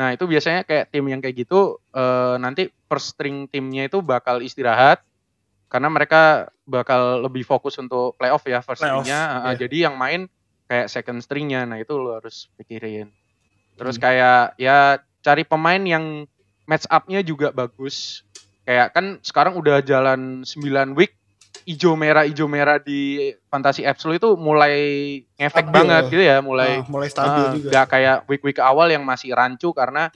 [0.00, 4.40] Nah itu biasanya kayak tim yang kayak gitu eh, nanti first string timnya itu bakal
[4.40, 5.04] istirahat
[5.68, 9.20] karena mereka bakal lebih fokus untuk playoff ya first Playoff, stringnya.
[9.20, 9.52] Eh, iya.
[9.60, 10.20] Jadi yang main
[10.68, 11.68] kayak second stringnya.
[11.68, 13.12] Nah itu lo harus pikirin.
[13.74, 14.04] Terus Hmm.
[14.04, 14.78] kayak ya
[15.20, 16.26] cari pemain yang
[16.64, 18.22] match up-nya juga bagus.
[18.62, 21.18] Kayak kan sekarang udah jalan 9 week
[21.62, 24.74] ijo merah ijo merah di Fantasy Absolute itu mulai
[25.36, 25.74] ngefek Stabil.
[25.74, 27.68] banget gitu ya, mulai Ah, mulai stabil ah, juga.
[27.70, 30.10] nggak kayak week-week awal yang masih rancu karena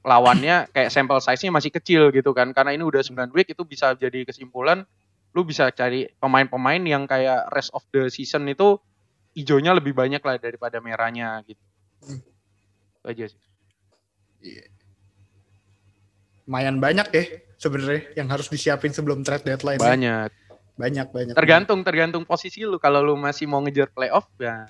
[0.00, 2.52] lawannya kayak sampel size-nya masih kecil gitu kan.
[2.52, 4.84] Karena ini udah 9 week itu bisa jadi kesimpulan
[5.32, 8.80] lu bisa cari pemain-pemain yang kayak rest of the season itu
[9.32, 11.60] ijonya lebih banyak lah daripada merahnya gitu.
[12.00, 12.20] Hmm.
[13.06, 13.38] Itu aja sih.
[16.46, 19.78] Lumayan banyak ya sebenarnya yang harus disiapin sebelum trade deadline.
[19.78, 19.86] ya.
[19.86, 20.30] Banyak.
[20.76, 21.34] Banyak banyak.
[21.38, 22.82] Tergantung tergantung posisi lu.
[22.82, 24.66] Kalau lu masih mau ngejar playoff ya.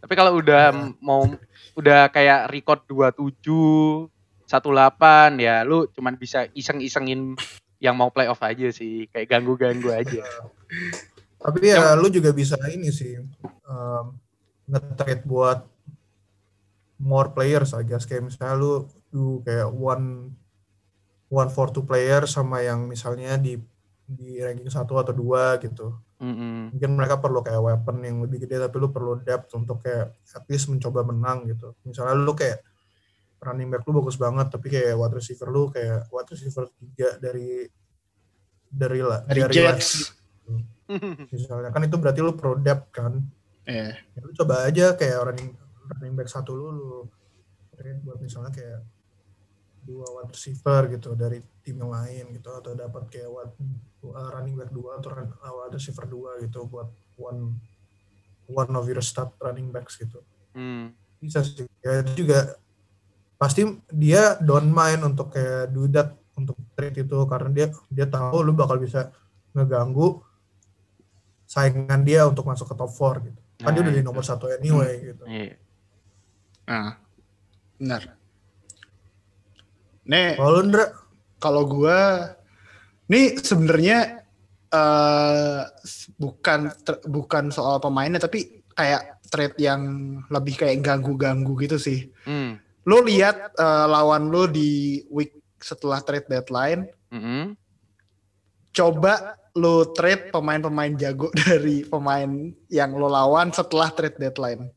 [0.00, 0.94] Tapi kalau udah Ya.
[1.02, 1.26] mau
[1.74, 4.06] udah kayak record 27
[4.46, 7.34] 18 ya lu cuman bisa iseng-isengin
[7.78, 9.10] yang mau playoff aja sih.
[9.10, 10.22] Kayak ganggu-ganggu aja.
[11.40, 13.20] Tapi ya lu juga bisa ini sih
[13.66, 14.16] um,
[14.66, 15.66] nge-trade buat
[17.00, 18.72] more players I guess kayak misalnya lu
[19.08, 20.36] du kayak one
[21.32, 23.56] one for two player sama yang misalnya di
[24.04, 25.94] di ranking satu atau dua gitu.
[26.20, 26.74] Mm-mm.
[26.76, 30.44] Mungkin mereka perlu kayak weapon yang lebih gede tapi lu perlu depth untuk kayak at
[30.50, 31.72] least mencoba menang gitu.
[31.86, 32.60] Misalnya lu kayak
[33.40, 37.64] running back lu bagus banget tapi kayak wide receiver lu kayak wide receiver tiga dari
[38.68, 39.90] dari la- dari last Jets.
[41.32, 43.14] misalnya kan itu berarti lu pro depth kan
[43.70, 45.54] Eh, ya lu coba aja kayak running
[45.90, 46.90] running back satu lu lu
[47.72, 48.80] trade buat misalnya kayak
[49.80, 53.54] dua wide receiver gitu dari tim yang lain gitu atau dapat kayak wide,
[54.04, 57.56] uh, running back dua atau run, uh, wide receiver dua gitu buat one
[58.46, 60.90] one of your start running backs gitu Hmm.
[61.16, 62.58] bisa sih ya itu juga
[63.36, 68.42] pasti dia don't mind untuk kayak do that untuk trade itu karena dia dia tahu
[68.42, 69.14] lu bakal bisa
[69.52, 70.18] ngeganggu
[71.46, 74.06] saingan dia untuk masuk ke top 4 gitu kan dia Nah, udah di itu.
[74.06, 75.54] nomor satu anyway gitu Iya.
[76.70, 76.94] Nah,
[77.74, 78.02] benar.
[80.06, 80.62] Nih, kalau
[81.42, 82.30] kalau gua
[83.10, 84.22] nih sebenarnya
[84.70, 85.60] eh
[86.14, 89.82] bukan ter- bukan soal pemainnya tapi kayak trade yang
[90.30, 92.06] lebih kayak ganggu-ganggu gitu sih.
[92.22, 92.62] Hmm.
[92.86, 97.52] Lu lihat eh, lawan lu di week setelah trade deadline, Mm-mm.
[98.72, 104.70] coba lu trade pemain-pemain jago dari pemain yang lu lawan setelah trade deadline.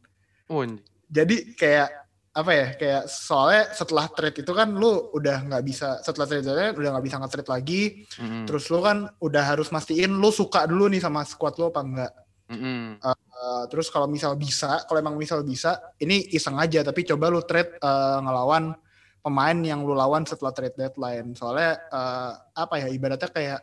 [0.51, 0.67] Oh.
[1.13, 6.25] Jadi kayak apa ya kayak soalnya setelah trade itu kan lu udah nggak bisa setelah
[6.25, 7.81] trade deadline udah nggak bisa nge-trade lagi
[8.17, 8.49] Mm-mm.
[8.49, 12.13] terus lu kan udah harus mastiin lu suka dulu nih sama squad lu apa enggak
[12.49, 12.97] Mm-mm.
[13.05, 17.45] Uh, terus kalau misal bisa kalau emang misal bisa ini iseng aja tapi coba lu
[17.45, 18.73] trade uh, ngelawan
[19.21, 23.61] pemain yang lu lawan setelah trade deadline soalnya uh, apa ya ibaratnya kayak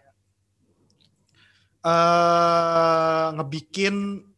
[1.83, 4.30] uh, ngebikin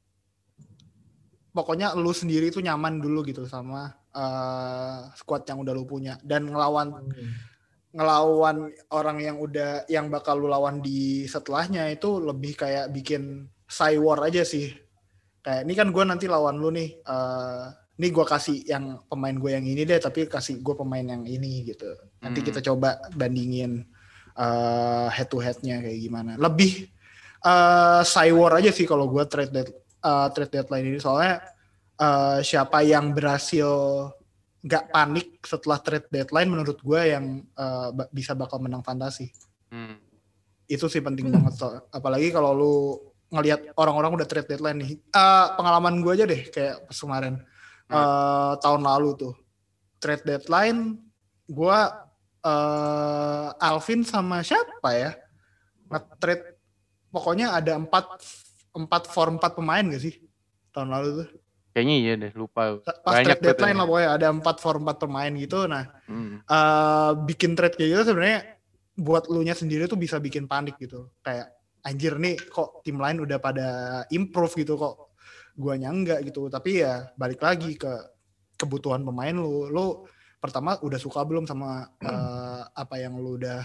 [1.53, 6.17] pokoknya lu sendiri tuh nyaman dulu gitu sama uh, squad yang udah lu punya.
[6.25, 7.13] Dan ngelawan
[7.93, 14.01] ngelawan orang yang udah yang bakal lu lawan di setelahnya itu lebih kayak bikin side
[14.01, 14.73] war aja sih.
[15.45, 17.65] Kayak ini kan gue nanti lawan lu nih eh
[18.01, 21.69] ini gue kasih yang pemain gue yang ini deh tapi kasih gue pemain yang ini
[21.69, 21.93] gitu.
[22.25, 22.49] Nanti Hmm.
[22.49, 23.85] kita coba bandingin
[24.33, 26.41] eh head to headnya kayak gimana.
[26.41, 26.89] Lebih
[27.45, 29.53] eh side war aja sih kalau gue trade
[30.03, 30.99] eh, trade deadline ini.
[30.99, 31.41] Soalnya
[31.97, 33.71] eh, siapa yang berhasil
[34.63, 37.43] nggak panik setelah trade deadline menurut gue yang
[37.91, 39.27] ba- bisa bakal menang fantasi.
[39.73, 39.99] Hmm.
[40.71, 41.69] itu sih penting banget so.
[41.91, 42.77] apalagi kalau lu
[43.33, 44.93] ngelihat orang-orang udah trade deadline nih.
[45.01, 47.35] Eh, pengalaman gue aja deh kayak pas kemarin.
[47.89, 49.35] Eh, tahun lalu tuh.
[49.99, 51.01] Trade deadline
[51.49, 51.79] gue
[52.43, 55.17] eh Alvin sama siapa ya?
[55.89, 56.59] Nge-trade
[57.09, 58.21] pokoknya ada empat
[58.73, 60.17] empat for empat pemain gak sih
[60.73, 61.29] tahun lalu tuh?
[61.73, 62.85] Kayaknya iya deh, lupa.
[62.85, 65.65] pas Banyak trade deadline lah pokoknya ada empat for empat pemain gitu.
[65.65, 66.45] Nah Hmm.
[66.45, 68.61] eh bikin trade kayak gitu sebenarnya
[68.93, 71.09] buat lu nya sendiri tuh bisa bikin panik gitu.
[71.25, 73.69] Kayak anjir nih kok tim lain udah pada
[74.13, 75.17] improve gitu kok
[75.57, 76.53] guanya enggak gitu.
[76.53, 77.93] Tapi ya balik lagi ke
[78.61, 79.73] kebutuhan pemain lu.
[79.73, 80.05] Lu
[80.45, 83.65] pertama udah suka belum sama eh, apa yang lu udah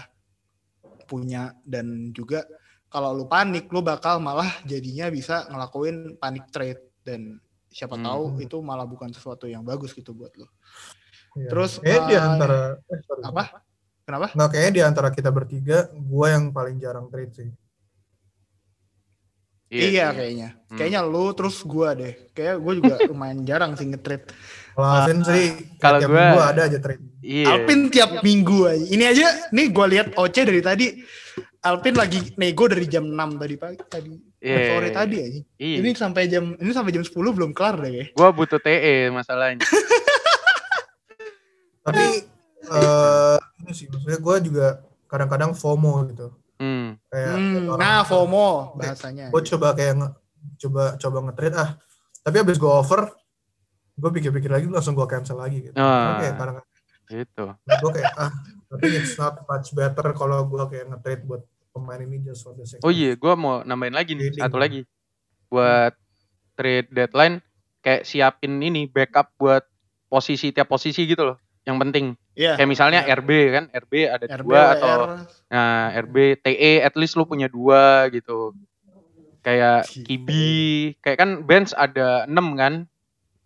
[1.04, 1.52] punya?
[1.60, 2.48] Dan juga
[2.88, 7.36] kalau lu panik lu bakal malah jadinya bisa ngelakuin panic trade dan
[7.68, 8.02] siapa Hmm.
[8.02, 10.48] tahu itu malah bukan sesuatu yang bagus gitu buat lu
[11.30, 11.48] Iya.
[11.48, 13.22] Terus, kayaknya di eh, antara eh, sorry.
[13.22, 13.42] apa
[14.02, 17.50] kenapa Nggak, kayaknya di antara kita bertiga gue yang paling jarang trade sih
[19.68, 20.16] Iya, sih.
[20.16, 20.48] kayaknya.
[20.64, 20.78] Hmm.
[20.80, 22.16] Kayaknya lu terus gua deh.
[22.32, 24.24] Kayak gue juga lumayan jarang sih nge-trade.
[24.72, 25.44] Kalau Alvin sih
[25.76, 27.02] kalau tiap gua- minggu ada aja trade.
[27.20, 27.46] Iya.
[27.52, 28.84] Alpin tiap minggu aja.
[28.88, 30.86] Ini aja nih gue lihat OC dari tadi.
[31.68, 34.12] Alpin lagi nego dari jam 6 tadi pagi tadi.
[34.38, 34.56] Iya.
[34.70, 35.40] Sore tadi aja.
[35.54, 35.76] Iya.
[35.78, 38.08] Ini sampai jam ini sampai jam 10 belum kelar deh kayak.
[38.12, 39.60] Gua butuh TE masalahnya.
[41.80, 42.04] Tapi
[42.64, 44.66] eh ini sih maksudnya gue juga
[45.06, 46.26] kadang-kadang FOMO gitu.
[46.56, 46.98] Hmm.
[47.06, 49.26] Kayak Hmm, orang- nah FOMO bahasanya.
[49.28, 50.08] gue coba kayak nge,
[50.58, 51.70] coba coba nge-trade ah
[52.20, 53.08] tapi abis gue over
[53.94, 55.86] gue pikir-pikir lagi langsung gue cancel lagi gitu Ah.
[55.86, 56.56] Karena kayak kadang
[57.08, 57.44] Gitu.
[57.56, 58.32] gue kayak ah
[58.68, 61.42] tapi it's not much better kalau gue kayak nge-trade buat
[61.78, 64.42] pemain ini just for the sake Oh iya, gua mau nambahin lagi nih Trading.
[64.44, 64.80] satu lagi.
[65.48, 65.94] Buat
[66.54, 67.40] trade deadline
[67.80, 69.62] kayak siapin ini backup buat
[70.06, 71.38] posisi tiap posisi gitu loh.
[71.62, 72.06] Yang penting.
[72.34, 72.56] Iya.
[72.56, 73.14] Kayak misalnya Iya.
[73.18, 75.10] RB kan, RB ada RB, dua atau WR.
[75.48, 78.52] nah RB TE at least lu punya dua gitu.
[79.40, 79.86] Kayak.
[79.88, 82.74] Kibi, kayak kan bench ada 6 kan,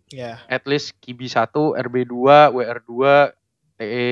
[0.09, 0.41] Iya.
[0.45, 3.31] at least Kibi 1, RB 2, WR 2,
[3.73, 4.05] TE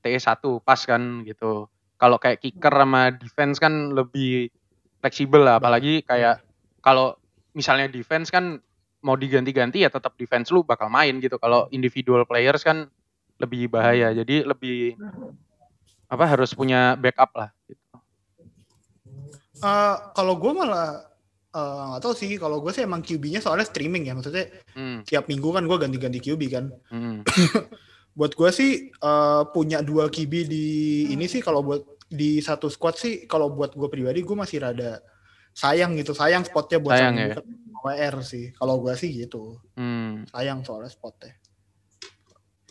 [0.00, 1.68] TE 1 pas kan gitu.
[1.96, 4.52] Kalau kayak kicker sama defense kan lebih
[5.00, 6.44] fleksibel lah, apalagi kayak
[6.84, 7.16] kalau
[7.56, 8.60] misalnya defense kan
[9.00, 11.40] mau diganti-ganti ya tetap defense lu bakal main gitu.
[11.40, 12.90] Kalau individual players kan
[13.40, 14.12] lebih bahaya.
[14.12, 14.96] Jadi lebih
[16.06, 17.82] apa harus punya backup lah gitu.
[19.62, 21.06] Eh, kalau gue malah
[21.54, 22.36] eh, nggak tahu sih.
[22.36, 24.14] Kalau gue sih emang QB-nya soalnya streaming ya.
[24.16, 26.64] Maksudnya Hmm, tiap minggu kan gue ganti-ganti QB kan.
[26.92, 27.24] hmm,
[28.16, 30.66] Buat gue sih eh, punya dua QB di
[31.12, 35.04] ini sih kalau buat di satu squad sih kalau buat gue pribadi gue masih rada
[35.52, 36.16] sayang gitu.
[36.16, 37.36] Sayang spotnya buat Sayang ya?
[37.84, 38.50] WR sih.
[38.56, 39.60] Kalau gue sih gitu.
[39.76, 40.32] hmm.
[40.32, 41.36] Sayang soalnya spotnya.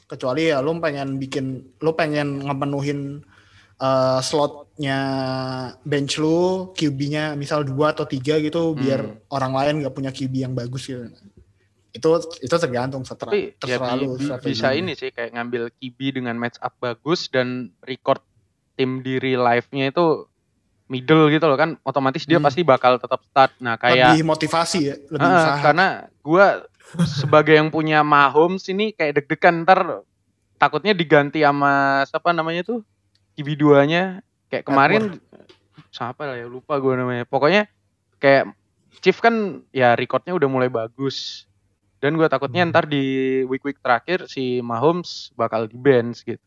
[0.05, 1.45] Kecuali ya lo pengen bikin,
[1.81, 3.25] lo pengen ngepenuhin
[3.75, 4.99] eh, slotnya
[5.81, 9.17] bench lu, QB-nya misal dua atau tiga gitu, biar Hmm.
[9.33, 11.09] orang lain nggak punya QB yang bagus gitu.
[11.95, 14.19] Itu itu tergantung seterah, Tapi ya terserah bi- lu.
[14.19, 18.19] bi- bisa ini sih kayak ngambil Kibi dengan match up bagus dan record
[18.75, 20.27] tim di real life-nya itu
[20.85, 22.45] middle gitu loh kan otomatis dia Hmm.
[22.45, 23.55] pasti bakal tetap start.
[23.57, 25.63] Nah, kayak lebih motivasi ya, lebih usaha.
[25.63, 25.87] karena
[26.19, 26.67] gua
[27.09, 30.03] sebagai yang punya Mahomes ini kayak deg-degan ntar
[30.55, 32.83] takutnya diganti sama siapa namanya tuh
[33.33, 35.17] Kibi duanya kayak kemarin
[35.89, 37.23] siapa lah ya lupa gua namanya.
[37.23, 37.71] Pokoknya
[38.19, 38.51] kayak
[38.99, 41.47] Chief kan ya recordnya udah mulai bagus.
[42.05, 42.69] Dan gue takutnya Hmm.
[42.69, 43.01] ntar di
[43.43, 46.37] week-week terakhir si Mahomes bakal di bench gitu.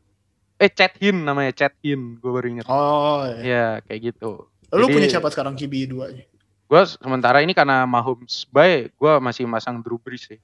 [0.54, 2.66] Eh Chad Hin namanya Chad Hin gue baru inget.
[2.66, 3.42] Oh, iya.
[3.42, 4.46] Ya kayak gitu.
[4.68, 6.22] lu jadi- punya siapa sekarang QB dua nya?
[6.68, 10.38] Gue sementara ini karena Mahomes bye, gue masih masang Drew Brees sih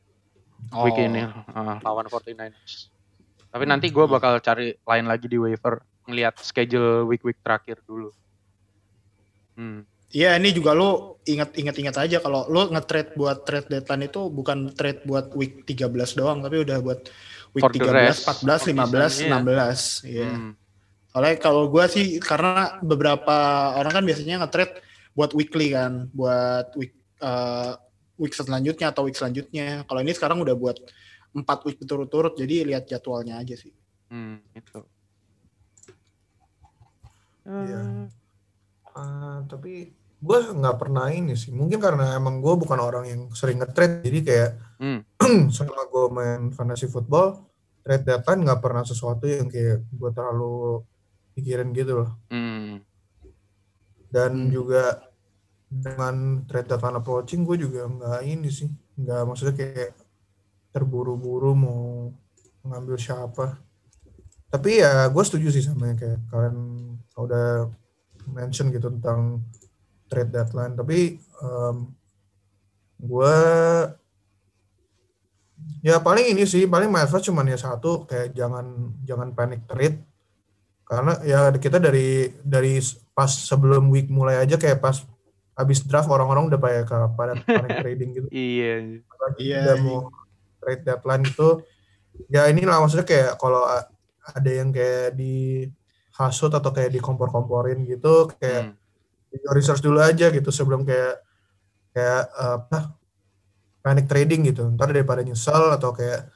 [0.72, 0.82] Oh.
[0.82, 2.88] week ini uh, lawan 49ers.
[3.52, 8.10] Tapi nanti gue bakal cari lain lagi di waiver ngelihat schedule week-week terakhir dulu.
[9.54, 9.86] Hmm.
[10.14, 15.02] Iya, ini juga lu ingat-ingat-ingat aja kalau lu nge-trade buat trade deadline itu bukan trade
[15.02, 17.10] buat week 13 doang, tapi udah buat
[17.50, 19.42] week For the 13, rest 14, of 15, season, iya.
[19.42, 20.06] 16.
[20.06, 20.30] Iya.
[20.30, 20.52] Hmm.
[21.10, 23.36] Soalnya kalau gua sih karena beberapa
[23.74, 24.78] orang kan biasanya nge-trade
[25.18, 27.72] buat weekly kan, buat week eh,
[28.14, 29.82] week selanjutnya atau week selanjutnya.
[29.82, 30.78] Kalau ini sekarang udah buat
[31.34, 33.74] 4 week berturut-turut, jadi lihat jadwalnya aja sih.
[34.14, 34.78] Hmm, itu.
[37.50, 37.82] Iya.
[37.82, 38.22] Eh,
[38.94, 39.90] Ah, tapi
[40.24, 44.20] gue nggak pernah ini sih mungkin karena emang gue bukan orang yang sering nge-trade jadi
[44.24, 45.00] kayak Hmm.
[45.54, 47.46] selama gue main fantasy football
[47.86, 50.82] trade deadline nggak pernah sesuatu yang kayak gue terlalu
[51.38, 52.82] pikirin gitu loh hmm.
[54.10, 54.50] dan Hmm.
[54.50, 55.08] juga
[55.70, 59.94] dengan trade deadline approaching gue juga nggak ini sih nggak maksudnya kayak
[60.74, 62.10] terburu-buru mau
[62.66, 63.58] ngambil siapa
[64.50, 66.58] tapi ya gue setuju sih sama yang kayak kalian
[67.14, 67.70] udah
[68.30, 69.42] mention gitu tentang
[70.14, 71.18] trade deadline tapi
[73.02, 73.36] gue
[75.84, 80.00] ya paling ini sih paling my advice cuman ya satu kayak jangan jangan panic trade
[80.84, 82.80] karena ya kita dari dari
[83.16, 85.02] pas sebelum week mulai aja kayak pas
[85.54, 88.72] habis draft orang-orang udah pada ke pada panic trading gitu Iya.
[89.40, 89.84] Iya, udah iya.
[89.84, 89.98] mau
[90.60, 91.48] trade deadline itu
[92.28, 93.64] ya ini lah maksudnya kayak kalau
[94.24, 95.68] ada yang kayak di
[96.14, 98.83] hasut atau kayak dikompor-komporin gitu kayak Hmm.
[99.54, 101.20] Research dulu aja gitu sebelum kayak
[101.94, 102.94] kayak apa
[103.84, 106.30] panic trading gitu ntar daripada nyesel atau kayak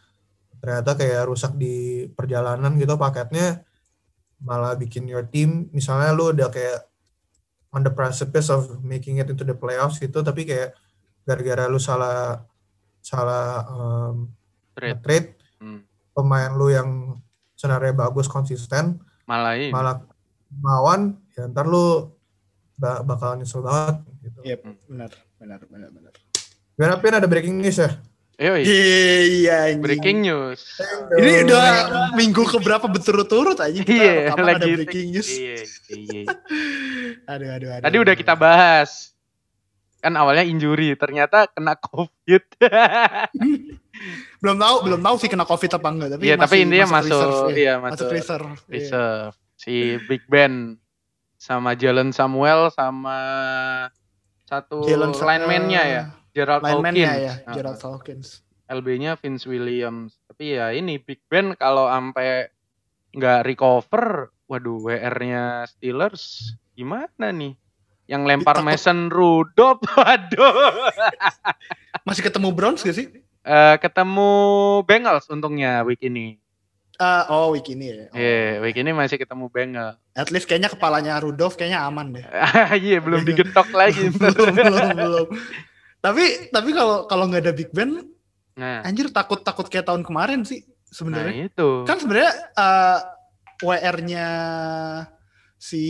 [0.58, 3.62] ternyata kayak rusak di perjalanan gitu paketnya
[4.42, 6.86] malah bikin your team misalnya lu udah kayak
[7.74, 10.74] on the precipice of making it into the playoffs gitu tapi kayak
[11.26, 12.42] gara-gara lu salah
[13.02, 14.30] salah um,
[14.74, 15.00] Trade.
[15.02, 15.82] trade Hmm.
[16.14, 17.18] pemain lu yang
[17.58, 19.96] sebenarnya bagus konsisten Malah malah
[20.54, 22.14] mawan ya ntar lu
[22.78, 24.38] bakal nyesel banget gitu.
[24.46, 25.10] Yep, benar.
[25.36, 26.12] benar, benar, benar.
[26.74, 27.90] Gimana Pin ada breaking news ya?
[28.38, 29.82] Yoi, Iya, anjing.
[29.82, 30.62] breaking news.
[31.10, 31.66] Ini udah
[32.14, 35.26] minggu keberapa berturut-turut aja kita Iya, rekaman ada lagi breaking news.
[35.28, 35.56] Iya,
[35.90, 36.22] iya.
[37.34, 37.82] Aduh, aduh, aduh.
[37.82, 39.10] Tadi udah kita bahas.
[39.98, 42.44] Kan awalnya injury, ternyata kena COVID.
[44.42, 47.42] belum tahu, belum tahu sih kena covid apa enggak, tapi Iya, tapi intinya masuk, reserve,
[47.50, 47.58] ya.
[47.58, 48.50] iya masuk masuk reserve.
[48.54, 48.70] Iya.
[48.70, 49.34] reserve.
[49.58, 49.74] Si
[50.06, 50.78] Big Ben
[51.38, 53.16] sama Jalen Samuel sama
[54.44, 56.02] satu Jalen lineman-nya ya,
[56.34, 56.98] Gerald Hawkins.
[56.98, 58.28] ya, Nah, Gerald Hawkins.
[58.68, 60.18] LB-nya Vince Williams.
[60.26, 62.50] Tapi ya ini Big Ben kalau sampai
[63.10, 67.56] nggak recover, waduh WR-nya Steelers gimana nih?
[68.08, 70.90] Yang lempar Takut- Mason Rudolph, waduh.
[72.04, 73.08] Masih ketemu Browns gak sih?
[73.40, 74.28] Eh, ketemu
[74.84, 76.40] Bengals untungnya week ini.
[76.98, 77.96] Ah, oh, week ini ya.
[78.10, 78.18] Oh.
[78.18, 80.02] Iya, week ini masih ketemu Bengals.
[80.18, 82.26] At least kayaknya kepalanya Rudolph kayaknya aman deh.
[82.82, 84.10] Iya, belum digetok lagi.
[84.18, 85.26] belum, belum, belum.
[86.02, 88.02] Tapi tapi kalau kalau nggak ada Big Ben,
[88.58, 91.46] Nah, anjir takut takut kayak tahun kemarin sih nah sebenarnya.
[91.46, 91.86] itu.
[91.86, 92.98] Kan sebenarnya eh,
[93.62, 94.26] WR-nya
[95.54, 95.84] si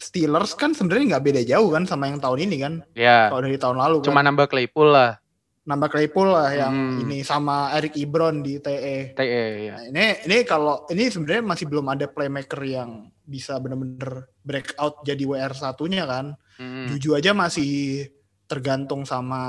[0.00, 2.74] Steelers kan sebenarnya nggak beda jauh kan sama yang tahun ini kan.
[2.96, 4.06] Ya, Kalau dari tahun lalu kan.
[4.08, 5.20] cuma nambah Claypool lah.
[5.68, 7.02] Nambah Claypool lah yang Hmm.
[7.04, 9.12] ini sama Eric Ebron di TE.
[9.12, 9.74] TE ya.
[9.76, 12.90] Nah, ini ini kalau ini sebenarnya masih belum ada playmaker yang
[13.22, 16.32] bisa bener-bener breakout jadi WR satunya kan.
[16.56, 16.88] Hmm.
[16.88, 18.08] Juju aja masih
[18.48, 19.40] tergantung sama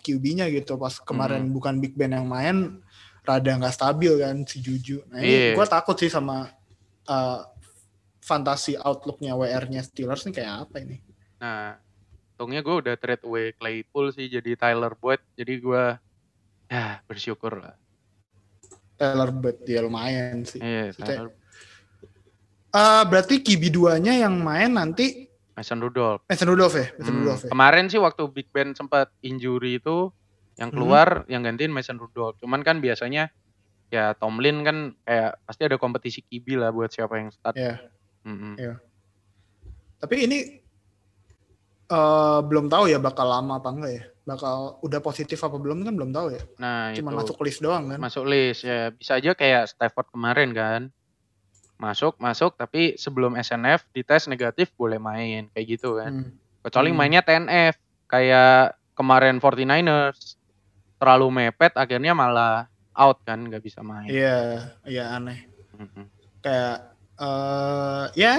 [0.00, 0.74] QB-nya gitu.
[0.74, 1.52] Pas kemarin Hmm.
[1.52, 2.80] bukan Big Ben yang main,
[3.20, 5.04] rada nggak stabil kan si Juju.
[5.12, 5.54] Nah ini Iya.
[5.54, 6.48] gue takut sih sama
[7.04, 7.38] uh,
[8.18, 10.98] fantasi outlook-nya WR-nya Steelers nih kayak apa ini?
[11.36, 11.76] Nah,
[12.36, 15.24] untungnya gue udah trade away Claypool sih jadi Tyler Boyd.
[15.32, 15.84] Jadi gue
[16.68, 17.72] ya bersyukur lah.
[19.00, 20.60] Taylor Bird dia lumayan sih.
[20.60, 21.32] Iya, Tyler
[22.76, 26.20] Uh, berarti QB 2-nya yang main nanti Mason Rudolph.
[26.28, 26.92] Mason Rudolph ya?
[27.00, 27.50] Mason Hmm, Rudolph ya?
[27.56, 30.12] Kemarin sih waktu Big Ben sempat injury itu
[30.60, 30.76] yang Hmm.
[30.76, 32.36] keluar yang gantiin Mason Rudolph.
[32.36, 33.32] Cuman kan biasanya
[33.88, 37.56] ya Tomlin kan kayak pasti ada kompetisi QB lah buat siapa yang start.
[37.56, 37.80] Iya.
[38.28, 38.60] Mm-mm.
[39.96, 40.60] Tapi ini
[41.86, 44.04] eh belum tahu ya bakal lama apa enggak ya?
[44.24, 46.42] Bakal udah positif apa belum kan belum tahu ya.
[46.56, 47.98] Nah, Cuma itu masuk list doang kan.
[47.98, 48.90] masuk list ya.
[48.90, 50.80] Bisa aja kayak Stafford kemarin kan.
[51.76, 56.10] Masuk, masuk tapi sebelum SNF dites negatif boleh main kayak gitu kan.
[56.24, 56.32] Hmm.
[56.60, 56.98] Kecuali Hmm.
[56.98, 60.40] mainnya TNF kayak kemarin 49ers
[60.96, 62.64] terlalu mepet akhirnya malah
[62.96, 64.08] out kan nggak bisa main.
[64.08, 64.38] Iya,
[64.82, 65.44] iya aneh.
[65.76, 66.08] Mm-mm.
[66.40, 68.32] Kayak eh ya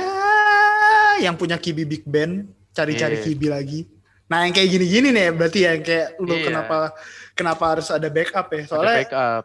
[1.17, 3.23] yang punya QB Big Ben cari-cari Iya.
[3.25, 3.79] QB lagi.
[4.27, 6.43] Nah, yang kayak gini-gini nih berarti ya yang kayak lu Iya.
[6.45, 6.77] kenapa
[7.33, 8.59] kenapa harus ada backup ya?
[8.59, 9.43] Ada Soalnya backup.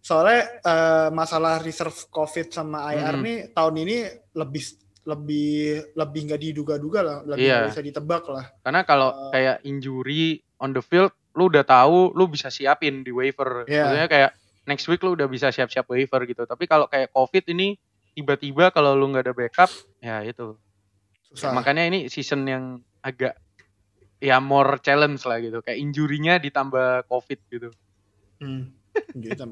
[0.00, 3.24] soalnya eh, masalah reserve COVID sama IR Hmm.
[3.26, 3.96] nih tahun ini
[4.32, 4.62] lebih
[5.06, 5.54] lebih
[5.94, 7.54] lebih nggak diduga-duga lah, lebih Iya.
[7.60, 8.44] nggak bisa ditebak lah.
[8.58, 9.30] Karena kalau Eh.
[9.30, 10.24] kayak injury
[10.58, 13.62] on the field, lu udah tahu, lu bisa siapin di waiver.
[13.66, 13.86] Iya.
[13.86, 14.30] Maksudnya kayak
[14.64, 16.42] next week lu udah bisa siap-siap waiver gitu.
[16.42, 17.78] Tapi kalau kayak COVID ini
[18.14, 20.58] tiba-tiba kalau lu nggak ada backup, ya itu.
[21.32, 21.50] Susah.
[21.52, 22.64] Makanya ini season yang
[23.02, 23.38] agak
[24.22, 25.60] ya more challenge lah gitu.
[25.60, 27.70] Kayak injurinya ditambah COVID gitu.
[28.40, 28.72] Hmm.
[29.12, 29.44] Gitu.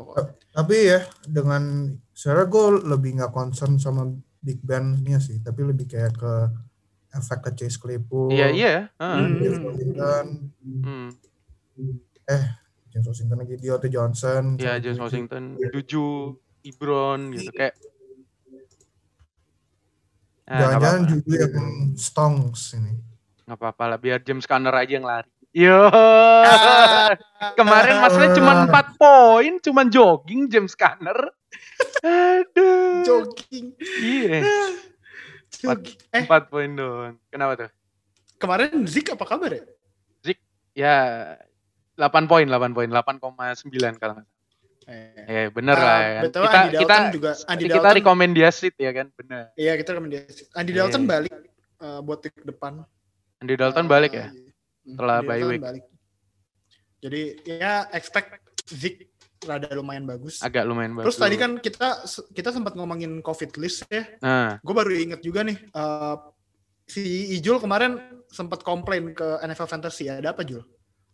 [0.56, 4.08] Tapi ya dengan sebenarnya gue lebih nggak concern sama
[4.40, 6.32] Big Ben-nya sih, tapi lebih kayak ke
[7.12, 8.32] efek ke Chase Claypool.
[8.32, 8.68] Iya iya.
[8.96, 9.16] heeh.
[9.20, 9.36] Hmm.
[9.36, 10.26] James Washington,
[10.64, 11.08] Hmm.
[12.88, 14.56] James Washington lagi Dionte Johnson.
[14.56, 14.98] Iya sama James.
[15.04, 16.08] Washington, Juju,
[16.64, 17.74] Ibron gitu kayak.
[20.44, 21.10] Nah, nggak Jangan-jangan apa-apa.
[21.16, 22.92] Juju yang stongs ini.
[23.44, 25.28] nggak apa-apa lah biar James Conner aja yang lari.
[25.54, 25.86] Yo.
[27.60, 31.30] Kemarin masalahnya cuma 4 poin, cuma jogging James Conner.
[32.02, 33.04] Aduh.
[33.06, 33.76] Jogging.
[33.78, 34.42] Iya,
[35.62, 35.98] Jogging.
[36.10, 37.16] Eh, 4 poin doang.
[37.30, 37.70] Kenapa tuh?
[38.34, 39.64] kemarin Zik apa kabar ya?
[40.74, 40.96] Ya
[41.96, 44.28] 8 poin, 8 poin, 8,9 kalau nggak.
[44.84, 46.10] Eh, Eh, bener Ah, lah ya.
[46.10, 46.22] kan.
[46.22, 49.42] betul, Kita Andy kita Dalton juga Andy kita Dalton rekomendasi ya kan, bener.
[49.54, 50.42] Iya kita rekomendasi.
[50.52, 50.78] Andy Iya.
[50.78, 51.34] Dalton balik
[51.76, 52.72] eh, buat week depan.
[53.38, 54.26] Andy Dalton Eh, balik ya.
[54.28, 55.62] hmm, Setelah Andy bye week.
[55.62, 55.84] balik.
[56.98, 58.28] Jadi ya expect
[58.64, 59.12] Zik
[59.44, 60.40] rada lumayan bagus.
[60.40, 61.12] Agak lumayan bagus.
[61.12, 61.88] Terus tadi kan kita
[62.30, 64.08] kita sempat ngomongin COVID list ya.
[64.18, 66.16] Nah, Gue baru inget juga nih eh,
[66.84, 67.00] si
[67.34, 70.64] Ijul kemarin sempat komplain ke NFL Fantasy ada apa Jul?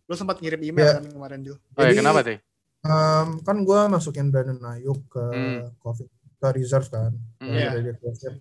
[0.06, 0.94] Lu sempat ngirim email Ya.
[0.96, 1.54] kan kemarin Jul?
[1.54, 2.38] oh ya, Jadi- kenapa tuh?
[2.80, 5.60] Em, kan gue masukin Brandon Ayuk ke Hmm.
[5.78, 7.12] COVID ke reserve kan.
[7.36, 7.50] Hmm.
[7.50, 7.68] Iya.
[7.70, 8.34] Dari dia COVID.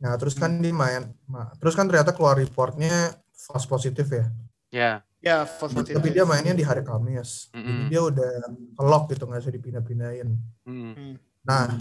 [0.00, 4.26] Nah terus kan dia main, nah, terus kan ternyata keluar reportnya false positif ya.
[4.70, 4.92] Ya.
[5.20, 6.08] Ya, false Tapi positive.
[6.10, 7.52] dia mainnya di hari Kamis.
[7.52, 7.88] Jadi Mm-mm.
[7.88, 8.32] dia udah
[8.80, 10.28] lock gitu nggak bisa dipindah-pindahin.
[10.64, 10.92] Hmm.
[10.96, 11.14] Hmm.
[11.42, 11.76] Nah,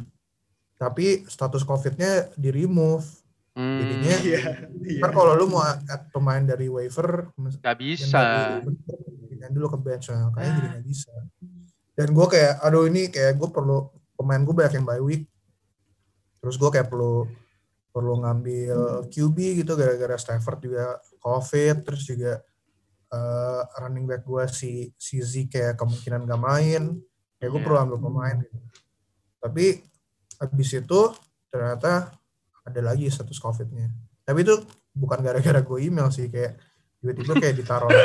[0.76, 3.08] tapi status COVID-nya di remove.
[3.50, 4.42] Hmm, Jadinya Iya.
[4.82, 5.02] iya.
[5.02, 8.20] kan kalau lu mau add pemain dari waiver nggak yang bisa.
[8.20, 8.72] dari-
[9.26, 11.14] pindahin dulu ke bench nah, kayaknya jadi nggak bisa
[12.00, 15.28] dan gue kayak aduh ini kayak gue perlu pemain gue banyak yang bye week
[16.40, 17.28] terus gue kayak perlu
[17.92, 22.40] perlu ngambil QB gitu gara-gara Stafford juga covid terus juga
[23.12, 26.96] eh, running back gue si si Z kayak kemungkinan gak main
[27.36, 27.68] kayak gue Iya.
[27.68, 28.58] perlu ambil pemain gitu.
[29.44, 29.66] tapi
[30.40, 31.00] habis itu
[31.52, 32.16] ternyata
[32.64, 33.92] ada lagi status covidnya
[34.24, 34.56] tapi itu
[34.96, 36.56] bukan gara-gara gue email sih kayak
[37.04, 37.92] tiba-tiba kayak ditaruh.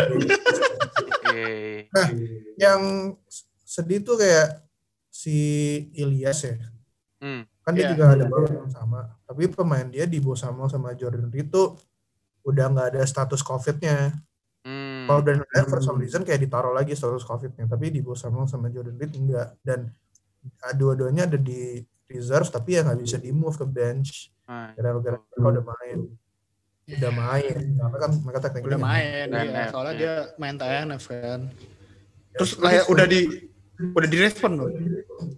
[1.34, 1.90] Eh,
[2.62, 3.11] yang
[3.65, 4.65] sedih tuh kayak
[5.09, 5.37] si
[5.97, 6.57] Ilyas ya.
[7.25, 7.91] Hmm, kan dia Iya.
[7.97, 9.09] juga ada baru yang sama.
[9.25, 11.75] Tapi pemain dia di Bosamo sama Jordan Reed tuh
[12.45, 14.12] udah nggak ada status covidnya.
[14.65, 15.05] Hmm.
[15.05, 18.73] kalau Brandon Ayuk for some reason kayak ditaruh lagi status covidnya tapi di Bosamo sama
[18.73, 19.93] Jordan Reed enggak dan
[20.65, 24.33] ah, dua-duanya ada di reserve tapi ya nggak bisa di move ke bench.
[24.49, 25.99] Nah, gara-gara mereka udah main.
[26.85, 27.57] Udah main.
[27.77, 29.65] Karena kan mereka tekniknya udah main iya.
[29.73, 30.01] soalnya iya.
[30.01, 31.41] dia main TNF kan.
[32.33, 33.21] Ya, terus kayak udah di
[33.75, 34.72] udah direspon belum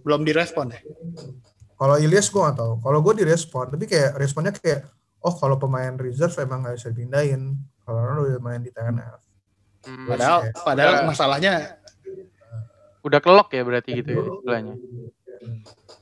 [0.05, 0.81] belum direspon ya
[1.77, 2.81] Kalau Ilyas gue gak tahu.
[2.81, 4.89] Kalau gue direspon, tapi kayak responnya kayak,
[5.21, 7.53] oh kalau pemain reserve emang gak bisa pindahin.
[7.85, 9.21] Kalau orang udah main di TNF.
[9.85, 10.09] hmm.
[10.09, 11.05] padahal padahal Udah.
[11.05, 11.53] masalahnya
[13.05, 14.73] udah kelok ya berarti gitu ya istilahnya.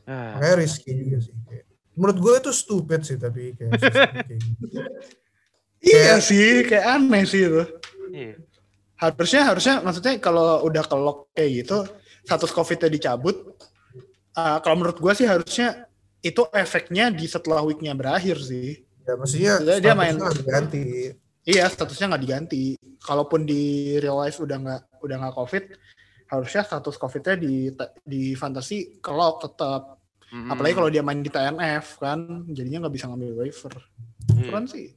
[0.07, 1.35] Ah, Makanya risky juga sih.
[1.43, 1.65] Kayak.
[1.99, 4.79] Menurut gue itu stupid sih, tapi kayak kayak gitu.
[5.85, 7.63] iya sih kayak aneh sih itu
[8.09, 8.33] iya.
[8.97, 11.85] harusnya harusnya maksudnya kalau udah kelok kayak gitu
[12.25, 13.37] status covidnya dicabut
[14.33, 15.85] uh, kalau menurut gua sih harusnya
[16.19, 20.83] itu efeknya di setelah weeknya berakhir sih Ya maksudnya Dia- dia main- statusnya nggak diganti.
[21.45, 22.63] iya statusnya nggak diganti
[22.99, 23.61] kalaupun di
[23.95, 25.63] real life udah nggak udah nggak covid
[26.25, 27.69] harusnya status covidnya di
[28.01, 30.49] di fantasi kelok tetap Hmm.
[30.49, 32.17] apalagi kalau dia main di TNF kan
[32.49, 33.73] jadinya nggak bisa ngambil waiver
[34.33, 34.49] Iya.
[34.49, 34.89] kan sih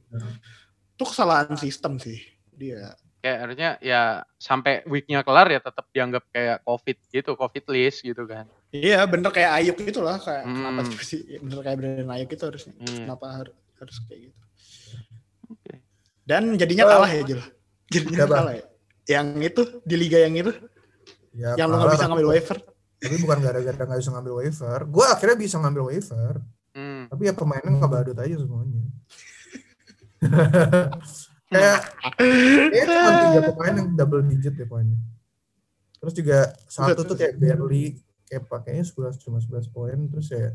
[0.89, 2.17] itu kesalahan sistem sih
[2.49, 4.01] dia kayak harusnya ya
[4.35, 9.27] sampai weeknya kelar ya tetap dianggap kayak covid gitu covid list gitu kan Iya bener
[9.27, 10.55] kayak Ayuk gitu lah kayak Hmm.
[10.55, 13.03] kenapa sih bener kayak Brandon Ayuk itu harusnya Iya.
[13.03, 14.41] kenapa harus harus kayak gitu
[15.49, 15.73] Oke.
[16.23, 16.91] dan jadinya Oh.
[16.95, 17.41] kalah ya Jul
[17.87, 18.35] jadinya Siapa?
[18.35, 18.65] kalah ya
[19.09, 20.53] yang itu di liga yang itu
[21.29, 22.57] Ya, yang kalah, nggak bisa ngambil waiver
[22.99, 24.79] Tapi bukan gara-gara nggak bisa ngambil waiver.
[24.85, 26.33] Gue akhirnya bisa ngambil waiver.
[26.73, 27.07] hmm.
[27.07, 28.81] Tapi ya pemainnya nggak badut aja semuanya.
[31.49, 31.79] kayak
[32.71, 34.97] kayak cuma tiga pemain yang double digit ya poinnya.
[35.99, 36.39] Terus juga
[36.69, 40.53] satu tuh kayak barely kayak pakainya 11 cuma 11 poin terus ya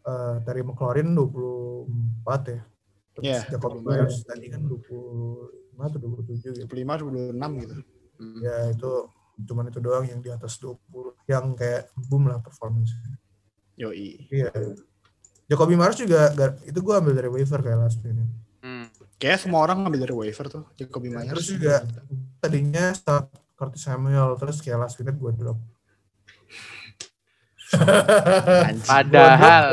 [0.00, 2.60] eh Terry McLaurin 24 ya.
[3.14, 3.86] Terus Iya, Jacob 25.
[3.86, 6.66] Myers tadi kan 25 atau 27 gitu.
[6.66, 7.76] 25 26 gitu
[8.20, 8.36] Hmm.
[8.44, 9.08] Ya itu
[9.48, 12.92] cuman itu doang yang di atas 20 yang kayak boom lah performance.
[13.80, 14.52] yoi Iya.
[15.48, 16.28] Jacoby Myers juga
[16.68, 18.28] itu gua ambil dari waiver kayak last minute.
[19.20, 21.84] Kayak semua orang ngambil dari waiver tuh Jacoby Ya, Myers terus juga
[22.38, 25.60] tadinya start Curtis Samuel terus kayak last minute gue drop.
[28.82, 29.70] Padahal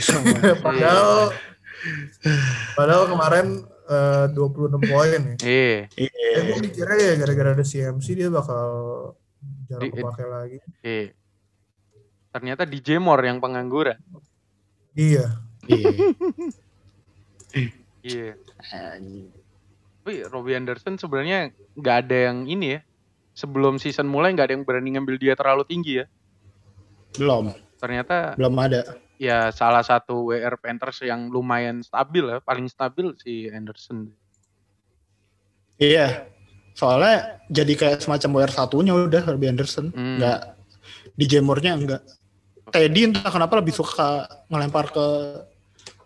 [0.00, 1.10] sama gua- padahal
[2.72, 3.46] padahal kemarin
[3.86, 5.36] eh, 26 poin ya.
[5.42, 8.66] Iya, Eh, iya gue mikirnya ya gara-gara ada CMC dia bakal
[9.66, 10.58] jarang Di- kepake lagi.
[10.80, 11.10] iya.
[12.30, 13.98] Ternyata DJ Moore yang pengangguran.
[14.94, 15.42] Iya.
[15.66, 15.90] iya
[18.06, 18.32] Iya.
[18.70, 19.26] Anjing.
[20.00, 22.80] Tapi Robbie Anderson sebenarnya nggak ada yang ini ya.
[23.32, 26.06] Sebelum season mulai nggak ada yang berani ngambil dia terlalu tinggi ya.
[27.16, 28.80] belum Ternyata belum ada
[29.16, 34.12] ya salah satu WR Panthers yang lumayan stabil ya, paling stabil si Anderson.
[35.76, 36.28] iya
[36.72, 40.20] soalnya jadi kayak semacam WR satunya udah Herbie Anderson Hmm.
[40.20, 40.40] nggak
[41.12, 42.02] di jamurnya enggak
[42.68, 45.06] Teddy entah kenapa lebih suka ngelempar ke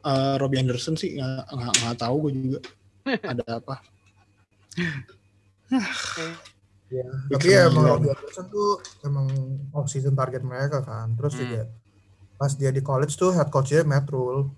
[0.03, 2.61] eh, Robbie Anderson sih nggak nggak nggak tahu gue juga
[3.33, 3.75] ada apa
[6.91, 7.07] Iya.
[7.31, 7.85] Big Tapi ya emang.
[7.87, 8.71] Robbie Anderson tuh
[9.07, 9.27] emang
[9.71, 11.15] off season target mereka kan.
[11.15, 11.41] Terus Hmm.
[11.41, 11.61] juga
[12.35, 14.51] pas dia di college tuh head coachnya Matt Rule.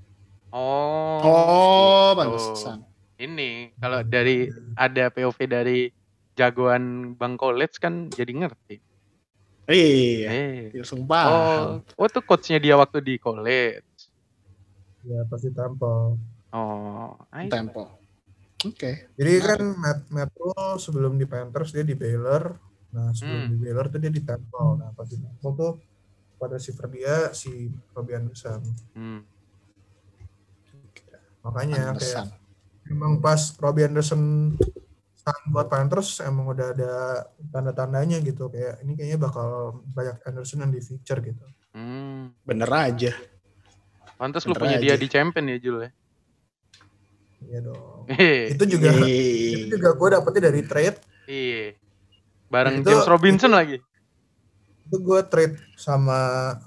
[0.49, 1.21] Oh.
[1.21, 2.17] oh gitu.
[2.17, 2.79] pantesan
[3.17, 5.89] Ini kalau dari ada POV dari
[6.33, 8.77] jagoan Bang College kan jadi ngerti.
[9.69, 10.61] iya Eh.
[10.75, 11.65] ya, sumpah Oh,
[11.95, 13.85] oh tuh coachnya dia waktu di college.
[15.03, 16.19] Ya pasti Temple.
[16.53, 17.99] Oh, I- tempo
[18.63, 22.55] oke Jadi kan Matt, Matt Rule sebelum di Panthers dia di Baylor.
[22.93, 23.51] Nah sebelum Hmm.
[23.51, 24.71] di Baylor tuh dia di Temple.
[24.77, 25.73] Nah pas di Temple tuh
[26.37, 27.51] pada receiver dia si
[27.91, 28.61] Robbie Anderson.
[28.93, 29.21] Hmm.
[31.43, 32.39] Makanya pantesan kayak
[32.89, 34.55] emang pas Robbie Anderson
[35.17, 36.93] sign buat Panthers emang udah ada
[37.49, 39.49] tanda-tandanya gitu kayak ini kayaknya bakal
[39.89, 41.45] banyak Anderson yang di feature gitu.
[41.73, 42.37] Hmm.
[42.45, 43.17] bener aja
[44.17, 44.83] Pantes lu punya aja.
[44.83, 45.91] dia di champion ya Jul ya.
[47.43, 48.07] Iya dong.
[48.07, 48.55] Hehe.
[48.55, 49.67] Itu juga itu Yeay.
[49.69, 50.99] juga gue dapetnya dari trade.
[51.27, 51.75] Iya.
[52.49, 53.77] Bareng Itu- James Robinson lagi.
[54.87, 56.19] Itu gue trade sama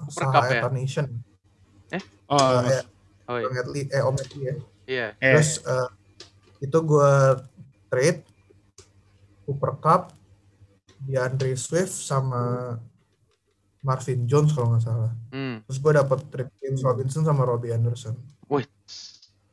[0.08, 0.60] Super Cup ya?
[0.60, 1.06] Sahaya Nation.
[2.26, 2.82] Oh, eh,
[3.26, 3.46] Oh iya.
[3.46, 4.54] Om Edley, eh Om Edley ya.
[4.86, 5.06] Iya.
[5.16, 5.88] eh, Terus eh,
[6.60, 7.12] itu gue
[7.86, 8.20] trade
[9.42, 10.02] Super Cup
[11.00, 12.74] DeAndre Swift sama
[13.86, 15.14] Marvin Jones kalau nggak salah.
[15.30, 15.62] Hmm.
[15.62, 16.18] Terus gue dapet
[16.58, 18.18] James Robinson sama Robbie Anderson.
[18.50, 18.66] Wih.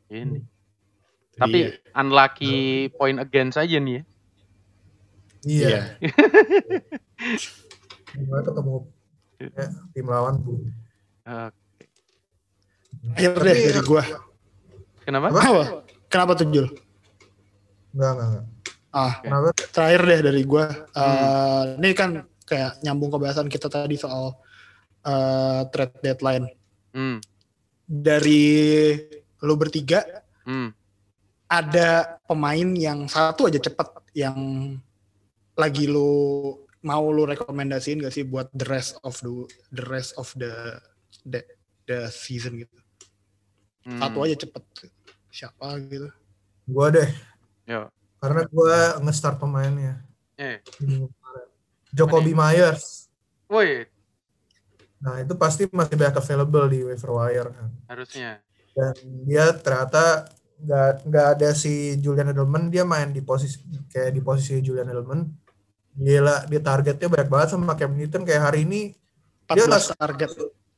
[0.10, 0.42] Ini.
[0.42, 1.78] itu Tapi dia.
[1.94, 2.56] unlucky
[2.94, 4.04] point against aja nih ya.
[5.44, 5.68] Iya.
[5.70, 5.82] Iya.
[8.14, 8.76] Gue ketemu
[9.42, 10.62] ya, tim lawan bu.
[11.26, 11.50] Eh,
[13.18, 14.04] Akhir deh dari gua.
[15.02, 15.28] kenapa?
[15.28, 15.42] Apa?
[15.42, 15.64] Apa?
[16.08, 16.68] Kenapa tuh Jul?
[17.92, 18.46] Enggak, enggak, enggak.
[18.94, 19.50] Ah, Kenapa?
[19.74, 20.66] terakhir deh dari gua.
[20.94, 21.02] Hmm.
[21.02, 22.10] Eh, ini kan
[22.44, 24.36] kayak nyambung ke bahasan kita tadi soal
[25.04, 26.48] eh, trade deadline.
[26.96, 27.20] Hmm.
[27.84, 28.96] Dari
[29.44, 30.76] lu bertiga Hmm.
[31.48, 34.36] ada pemain yang satu aja cepet yang
[35.56, 36.52] lagi lu
[36.84, 39.32] mau lu rekomendasiin gak sih buat the rest of the
[39.72, 40.52] the rest of the
[41.24, 41.40] the,
[41.88, 42.76] the season gitu.
[43.88, 44.04] Hmm.
[44.04, 44.64] Satu aja cepet.
[45.32, 46.12] Siapa gitu.
[46.68, 47.10] Gue deh.
[47.68, 47.88] Yo.
[48.20, 50.04] Karena gue nge-start pemainnya.
[50.36, 50.60] Eh.
[51.94, 53.08] Jacoby Myers.
[53.46, 53.86] Woi,
[54.98, 57.70] Nah itu pasti masih banyak available di waiver wire kan.
[57.88, 58.40] harusnya.
[58.72, 60.26] Dan dia ternyata
[60.58, 65.28] nggak nggak ada si Julian Edelman dia main di posisi kayak di posisi Julian Edelman.
[65.94, 68.96] Gila dia targetnya banyak banget sama Cam Newton kayak hari ini
[69.46, 70.30] 14 Dia nggak- target.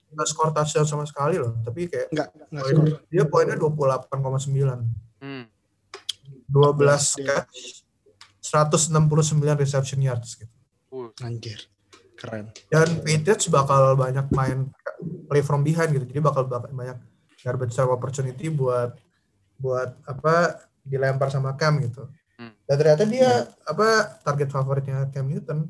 [0.09, 1.53] nggak skor touchdown sama sekali loh.
[1.61, 2.85] Tapi kayak Enggak, enggak skor.
[3.07, 4.89] dia poinnya 28,9.
[5.21, 5.45] Hmm.
[6.47, 7.85] 12 Dia- catch
[8.41, 10.54] 169 reception yards gitu.
[10.95, 11.59] Uh, Anjir.
[12.15, 12.47] Keren.
[12.71, 14.71] Dan Patriots bakal banyak main
[15.27, 16.07] play from behind gitu.
[16.07, 16.95] Jadi bakal bakal banyak
[17.43, 18.95] garbage time opportunity buat
[19.59, 22.07] buat apa dilempar sama Cam gitu.
[22.39, 22.55] Hmm.
[22.63, 25.67] Dan ternyata dia apa target favoritnya Cam Newton.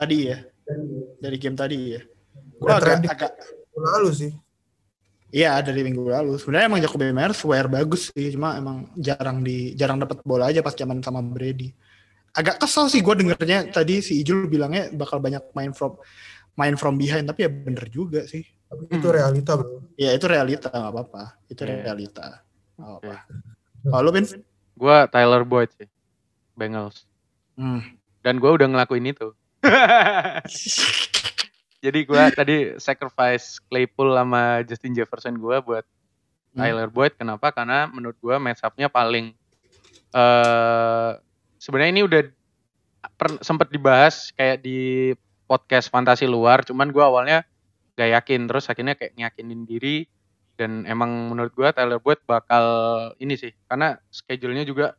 [0.00, 0.42] Tadi ya,
[1.20, 2.02] dari game tadi ya.
[2.58, 3.32] Gua agak, agak
[3.76, 4.32] lalu sih.
[5.34, 6.40] Iya dari minggu lalu.
[6.40, 10.64] Sebenarnya emang Jacoby Myers wire bagus sih, cuma emang jarang di jarang dapat bola aja
[10.64, 11.74] pas zaman sama Brady.
[12.34, 15.94] Agak kesel sih gue dengernya tadi si Ijul bilangnya bakal banyak main from
[16.54, 18.42] main from behind, tapi ya bener juga sih.
[18.66, 19.14] Tapi itu Hmm.
[19.14, 19.86] realita bro.
[19.94, 21.22] Ya itu realita nggak apa-apa.
[21.46, 21.82] Itu Iya.
[21.86, 22.42] realita.
[22.74, 23.14] Nggak apa-apa.
[23.84, 24.26] Kalau lu Ben?
[24.74, 25.86] gua Tyler Boyd sih.
[26.54, 27.06] Bengals.
[27.54, 27.82] Hmm.
[28.20, 29.30] Dan gua udah ngelakuin itu.
[31.84, 35.84] Jadi gua tadi sacrifice Claypool sama Justin Jefferson gua buat
[36.50, 36.62] Hmm.
[36.62, 37.14] Tyler Boyd.
[37.14, 37.50] Kenapa?
[37.50, 39.34] Karena menurut gua match up-nya paling
[40.14, 41.10] eh
[41.64, 42.20] sebenarnya ini udah
[43.40, 45.12] sempet dibahas kayak di
[45.48, 47.48] podcast fantasi luar, cuman gua awalnya
[47.96, 48.44] gak yakin.
[48.44, 50.04] Terus akhirnya kayak nyakinin diri
[50.60, 52.64] dan emang menurut gua Tyler Boyd bakal
[53.18, 54.94] ini sih karena schedule-nya juga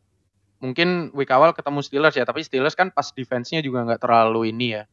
[0.59, 4.81] mungkin week awal ketemu Steelers ya tapi Steelers kan pas defense-nya juga nggak terlalu ini
[4.81, 4.83] ya.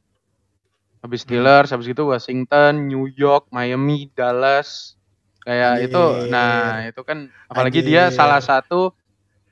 [1.03, 4.95] Habis Steelers habis itu Washington New York Miami Dallas
[5.43, 5.99] kayak itu.
[5.99, 6.31] Anjir.
[6.31, 8.95] nah itu kan apalagi dia salah satu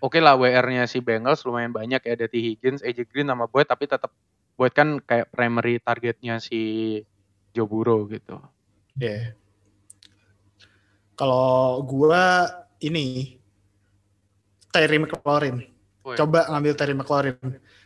[0.00, 3.64] oke lah WR-nya si Bengals lumayan banyak ya ada T Higgins AJ Green sama Boyd
[3.64, 4.10] tapi tetap
[4.54, 6.98] Boyd kan kayak primary targetnya si
[7.50, 8.40] Joe Burrow gitu
[8.96, 9.32] Iya.
[11.14, 12.48] Kalau gua
[12.78, 13.36] ini
[14.70, 15.66] Terry McLaurin.
[16.00, 16.16] Woi.
[16.16, 17.36] Coba ngambil Terry McLaurin.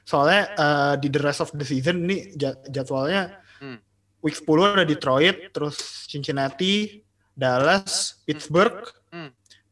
[0.02, 3.78] Soalnya eh, di the rest of the season ini ja- jadwalnya Hmm.
[4.20, 7.00] week 10 ada Detroit, terus Cincinnati,
[7.32, 9.03] Dallas, Pittsburgh, Hmm.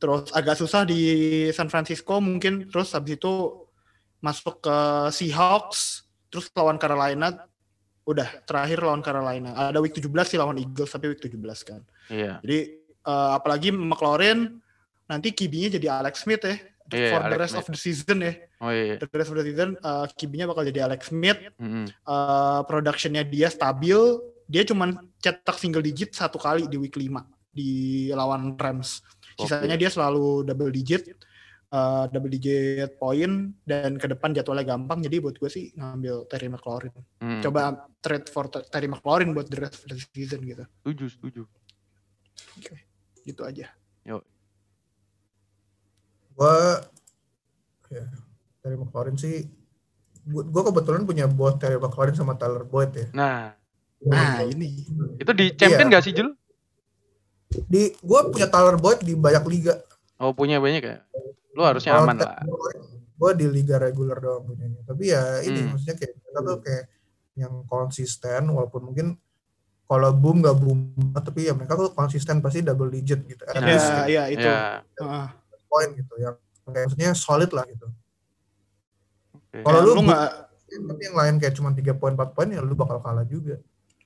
[0.02, 0.98] Terus agak susah di
[1.54, 3.62] San Francisco mungkin, terus habis itu
[4.18, 4.76] masuk ke
[5.14, 7.46] Seahawks, terus lawan Carolina,
[8.02, 9.54] udah terakhir lawan Carolina.
[9.70, 11.80] Ada week 17 sih lawan Eagles, tapi week 17 kan.
[12.10, 14.58] iya Jadi eh, apalagi McLaurin
[15.06, 16.58] nanti kibinya jadi Alex Smith ya.
[16.92, 17.62] Iya, for the Alex rest Smith.
[17.62, 18.32] of the season ya.
[18.60, 21.38] oh iya The rest of the season eh, kibinya bakal jadi Alex Smith.
[21.62, 21.86] Mm-mm.
[21.86, 23.94] eh productionnya dia stabil.
[24.50, 27.06] Dia cuman cetak single digit satu kali di week 5
[27.54, 27.70] di
[28.10, 29.00] lawan Rams.
[29.42, 31.02] Sisanya dia selalu double digit.
[31.68, 36.46] eh, double digit poin dan ke depan jadwalnya gampang jadi buat gue sih ngambil Terry
[36.46, 37.40] McLaurin Mm.
[37.40, 37.60] coba
[37.98, 41.42] trade for Terry McLaurin buat the rest of the season gitu setuju setuju
[43.24, 43.72] gitu aja
[46.32, 46.58] Gue
[47.88, 48.04] ya,
[48.60, 49.44] dari McLaurin sih
[50.24, 53.06] gue kebetulan punya bot Terry McLaurin sama Tyler Boyd ya.
[53.12, 53.52] nah
[54.02, 54.82] nah ini
[55.16, 55.94] itu di champion Iya.
[55.94, 56.34] gak sih Jul
[57.64, 59.74] Di gue punya Tyler Boyd di banyak liga.
[60.16, 60.98] oh punya banyak ya
[61.52, 62.40] lu harusnya aman lah
[63.12, 64.82] Gue di liga reguler doang punyanya.
[64.82, 65.68] Tapi ya ini Hmm.
[65.70, 66.84] maksudnya kayak kita tuh kayak
[67.32, 69.06] yang konsisten walaupun mungkin
[69.84, 70.78] kalau boom nggak boom
[71.12, 74.22] tapi ya mereka tuh konsisten pasti double digit gitu at Nah, least Ya, gitu, ya
[74.28, 74.48] itu.
[74.48, 74.60] Ya.
[74.96, 75.26] Heeh.
[75.64, 76.34] poin gitu yang
[76.64, 77.86] kayak maksudnya solid lah gitu
[79.32, 79.56] Oke.
[79.60, 80.28] Kalau Ya, lu nggak
[80.72, 83.60] tapi yang lain kayak cuma tiga poin 4 poin ya lu bakal kalah juga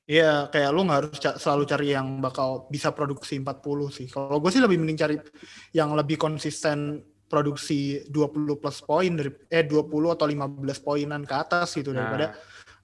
[0.07, 4.07] Iya, kayak lu nggak harus ca- selalu cari yang bakal bisa produksi 40 sih.
[4.07, 5.16] Kalau gue sih lebih mending cari
[5.74, 10.46] yang lebih konsisten produksi 20 plus poin dari eh 20 atau 15
[10.78, 12.07] poinan ke atas gitu Nah.
[12.07, 12.26] daripada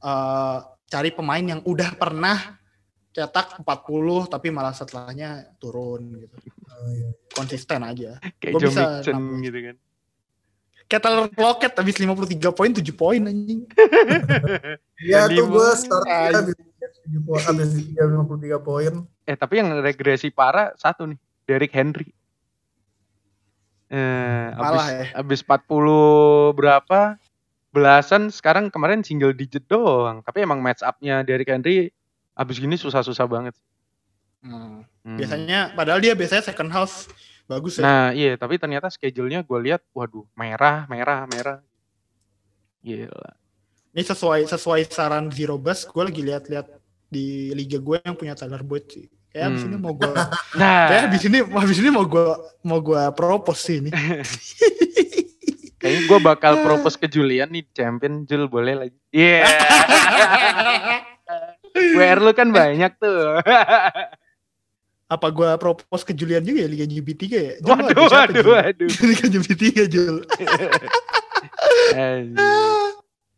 [0.02, 0.58] eh,
[0.90, 2.58] cari pemain yang udah pernah
[3.12, 6.34] cetak 40 tapi malah setelahnya turun gitu.
[7.30, 8.18] Konsisten aja.
[8.42, 9.76] kayak gua bisa Mixon gitu kan.
[10.90, 13.62] Kayak Tyler Lockett habis 53 poin 7 poin anjing.
[14.98, 16.34] Iya tuh gue start Ay.
[16.34, 16.71] habis 7
[17.26, 18.92] poin, habis 53 poin.
[19.26, 22.10] Eh tapi yang regresi parah satu nih, Derrick Henry.
[23.92, 24.88] Eh, Malah
[25.20, 25.44] abis, ya.
[25.44, 27.20] abis 40 berapa
[27.72, 30.24] belasan sekarang kemarin single digit doang.
[30.24, 31.92] Tapi emang match up-nya Derrick Henry
[32.32, 33.54] abis gini susah-susah banget.
[34.40, 34.88] Hmm.
[35.04, 35.18] Hmm.
[35.20, 37.10] Biasanya padahal dia biasanya second half
[37.44, 37.82] bagus ya.
[37.84, 41.58] Nah iya tapi ternyata schedule-nya gue lihat waduh merah merah merah.
[42.80, 43.30] Gila.
[43.92, 46.81] Ini sesuai sesuai saran Zero Bus, gue lagi lihat-lihat
[47.12, 49.04] di liga gue yang punya Tyler Boyd sih.
[49.28, 49.68] Kayak abis Hmm.
[49.72, 50.12] ini mau gue,
[50.60, 52.24] Nah kayak abis ini, abis ini mau gue,
[52.64, 53.90] mau gue propose sih ini.
[55.80, 58.96] kayaknya gue bakal propose ke Julian nih champion Jul boleh lagi.
[59.12, 59.44] Iya.
[61.96, 63.40] WR lu kan banyak tuh.
[65.08, 67.54] Apa gue propose ke Julian juga ya Liga UB 3 ya?
[67.60, 68.52] Jul, waduh, waduh, Jul?
[68.52, 68.90] waduh.
[69.04, 70.16] Liga UB 3 Jul.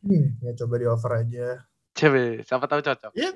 [0.04, 1.46] Hmm, ya coba di over aja.
[1.94, 3.12] Coba, siapa tahu cocok.
[3.14, 3.30] Ya,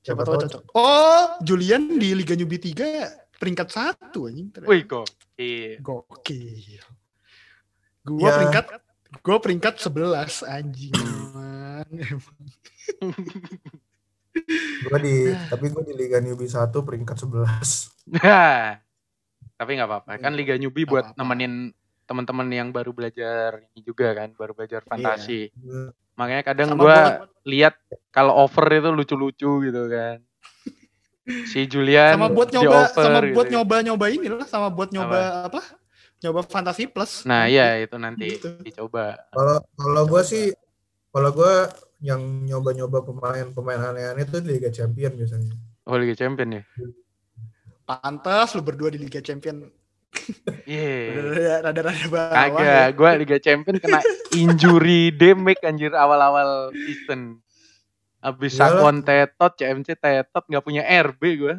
[0.00, 0.62] Siapa siapa tahu cocok.
[0.72, 4.48] Oh, Julian di Liga UB 3 peringkat satu anjing.
[4.48, 4.68] ternyata.
[4.68, 5.06] Wih kok.
[5.34, 5.78] Iya.
[5.78, 6.82] Gokil.
[8.02, 8.30] Gua Ya.
[8.34, 8.64] peringkat
[9.20, 10.94] gua peringkat 11 anjing.
[10.96, 11.86] Emang.
[14.80, 15.14] Gue di,
[15.50, 17.90] tapi gue di Liga Newbie 1 peringkat 11.
[18.10, 18.74] Nah,
[19.54, 20.16] tapi nggak apa-apa.
[20.16, 21.18] Kan Liga Nggak buat apa-apa.
[21.20, 21.52] nemenin
[22.10, 25.54] teman-teman yang baru belajar ini juga kan, baru belajar fantasi.
[26.18, 27.78] Makanya kadang buat lihat
[28.10, 30.18] kalau over itu lucu-lucu gitu kan.
[31.46, 34.90] Si Julian sama buat nyoba over sama gitu buat nyoba nyoba ini lah sama buat
[34.90, 35.62] nyoba apa?
[36.18, 37.22] Nyoba fantasi plus.
[37.22, 38.58] Nah, iya itu nanti Gitu.
[38.60, 39.14] dicoba.
[39.30, 40.50] Kalau kalau gue sih,
[41.14, 41.54] kalau gue
[42.02, 45.54] yang nyoba-nyoba pemain-pemain aneh-aneh itu di Liga Champion biasanya.
[45.86, 46.62] Oh, Liga Champion ya.
[47.86, 49.70] Pantas lu berdua di Liga Champion.
[50.64, 51.60] Iya.
[51.66, 52.30] Rada-rada bawah.
[52.30, 52.84] Kagak, ya.
[52.94, 54.00] gua Liga Champion kena
[54.32, 57.42] injury damage anjir awal-awal season.
[58.20, 58.60] Abis.
[58.60, 61.56] Sakon tetot, CMC tetot, nggak punya RB gua.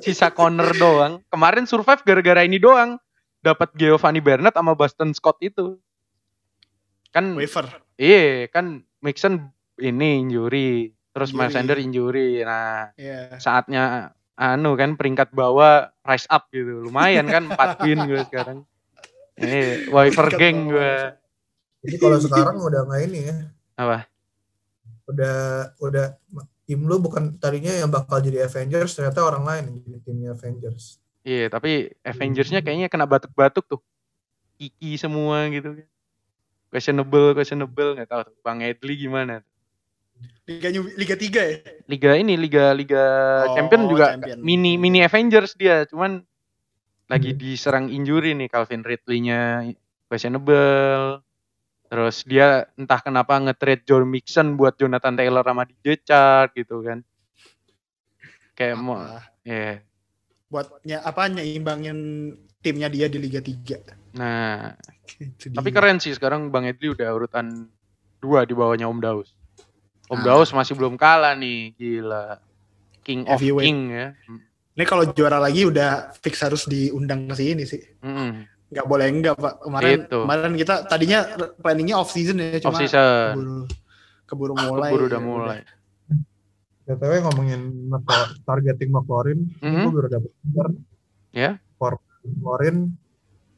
[0.00, 1.20] Sisa corner doang.
[1.28, 2.96] Kemarin survive gara-gara ini doang.
[3.38, 5.78] Dapat Giovanni Bernat sama Boston Scott itu.
[7.08, 7.66] Kan Waiver.
[7.96, 9.48] iya, kan Mixon
[9.78, 11.56] ini injury, terus Miles Injury.
[11.56, 12.28] Sanders injury.
[12.42, 13.38] Nah, Iya.
[13.40, 16.86] saatnya anu kan peringkat bawah rise up gitu.
[16.86, 18.58] Lumayan kan 4 win gue sekarang.
[19.34, 20.70] Ini geng bawah.
[20.70, 20.94] gue.
[21.82, 23.36] Jadi kalau sekarang udah nggak ini ya,
[23.78, 24.06] Apa?
[25.08, 25.38] udah
[25.80, 26.20] udah
[26.68, 31.00] tim lu bukan tadinya yang bakal jadi Avengers ternyata orang lain yang jadi timnya Avengers.
[31.24, 33.80] Iya, tapi Avengers-nya kayaknya kena batuk-batuk tuh.
[34.58, 35.88] Kiki semua gitu kan.
[36.68, 38.34] Questionable, questionable nggak tahu tuh.
[38.42, 39.40] Bang Edli gimana?
[40.44, 41.56] Liga New- Liga 3 ya?
[41.84, 43.04] Liga ini Liga Liga
[43.44, 44.38] Oh, Champion juga Champion.
[44.40, 46.24] mini mini Avengers dia, cuman
[47.04, 47.38] lagi Hmm.
[47.38, 49.68] diserang injury nih Calvin Ridley-nya
[50.06, 51.20] questionable.
[51.84, 57.00] Terus dia entah kenapa nge-trade John Mixon buat Jonathan Taylor sama DJ Chark gitu kan.
[58.52, 59.24] Kayak mau Apa?
[59.42, 59.80] ya.
[60.48, 61.98] Buatnya apa nyimbangin
[62.58, 63.84] timnya dia di Liga 3.
[64.16, 64.74] Nah,
[65.54, 65.76] tapi dia.
[65.76, 67.68] keren sih sekarang Bang Edli udah urutan
[68.18, 69.37] dua di bawahnya Om Daus.
[70.08, 70.24] Om Ah.
[70.24, 72.40] Daus masih belum kalah nih, gila.
[73.02, 73.66] King of Heavyweight.
[73.66, 74.06] King ya.
[74.72, 77.82] Ini kalau juara lagi udah fix harus diundang ke sini sih.
[78.00, 78.46] Mm-mm.
[78.68, 79.54] Nggak boleh enggak Pak.
[79.60, 80.18] Kemarin Itu.
[80.22, 81.18] kemarin kita tadinya
[81.56, 83.32] planningnya off season ya Off cuma season.
[83.32, 83.56] keburu
[84.24, 84.88] keburu mulai.
[84.88, 85.60] Keburu udah ya mulai.
[86.84, 87.60] BTW ngomongin
[88.44, 89.82] targeting McLaurin, Mhm.
[89.82, 90.66] gue baru dapet kabar
[91.32, 91.50] Ya.
[91.76, 92.96] for McLaurin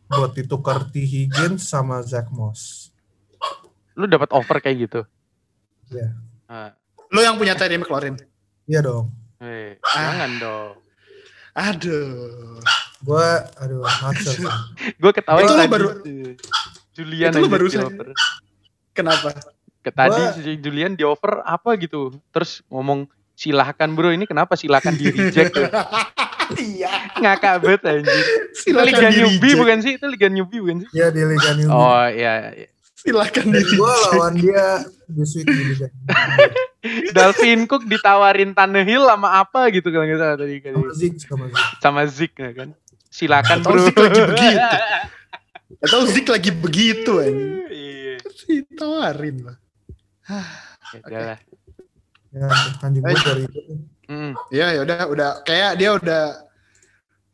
[0.06, 0.98] buat ditukar T.
[0.98, 2.90] Higgins sama Zach Moss.
[3.94, 5.00] Lu dapat offer kayak gitu.
[5.90, 6.10] Iya.
[6.50, 6.74] Ah,
[7.08, 8.18] Lo yang punya Terry McLaurin.
[8.64, 9.14] Iya dong.
[9.38, 9.94] eh, Ah.
[10.12, 10.72] jangan dong.
[11.52, 12.58] Aduh.
[13.00, 13.80] Gue, aduh,
[14.14, 14.44] sih.
[14.94, 15.66] Gue ketawa Itu tadi.
[15.66, 15.94] baru-
[16.92, 18.12] Julian itu aja baru.
[18.92, 19.30] Kenapa?
[19.80, 22.12] Ke tadi Gua- si Julian di offer apa gitu.
[22.28, 25.56] Terus ngomong silahkan bro ini kenapa silahkan di reject
[26.52, 26.92] Iya.
[27.16, 29.56] ngakak banget anjir itu Silakan liga di newbie reject.
[29.56, 31.72] bukan sih itu liga newbie bukan sih Iya di Liga Newbie.
[31.72, 32.68] oh iya iya.
[33.00, 35.88] Silakan di gue lawan dia this week di Newbie.
[37.16, 40.76] Dalvin Cook ditawarin Tannehill sama apa gitu kalau nggak salah tadi kali.
[40.76, 41.64] Sama Zeke, sama Zeke.
[41.80, 42.68] Sama Zeke ya kan.
[43.08, 43.80] Silakan Atau bro.
[43.88, 44.76] Zeke lagi begitu.
[45.84, 47.52] Atau Zik lagi begitu anjing.
[47.72, 48.14] Iya.
[48.44, 49.56] Ditawarin lah.
[50.92, 51.38] Ya udah lah.
[52.30, 52.46] Ya,
[52.84, 53.60] anjing gue dari itu.
[54.10, 54.32] Hmm.
[54.52, 56.24] Iya ya udah udah kayak dia udah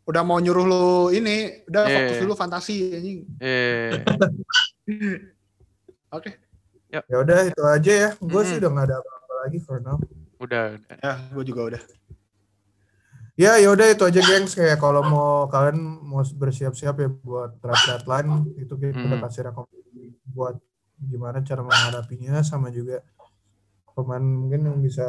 [0.07, 1.95] udah mau nyuruh lu ini udah Iya.
[1.99, 3.19] fokus dulu fantasi anjing.
[3.43, 3.99] Eh.
[6.13, 6.31] Oke.
[6.91, 8.11] Ya udah itu aja ya.
[8.23, 8.63] Gue sih Mm-mm.
[8.63, 9.99] udah nggak ada apa-apa lagi for now.
[10.39, 10.97] Udah, udah.
[11.03, 11.83] Ya, gue juga udah.
[13.37, 17.85] Ya ya udah itu aja gengs kayak kalau mau kalian mau bersiap-siap ya buat draft
[17.85, 19.21] deadline itu kita Hmm.
[19.21, 20.57] kasih rekomendasi buat
[20.97, 23.05] gimana cara menghadapinya sama juga
[23.93, 25.05] pemain mungkin yang bisa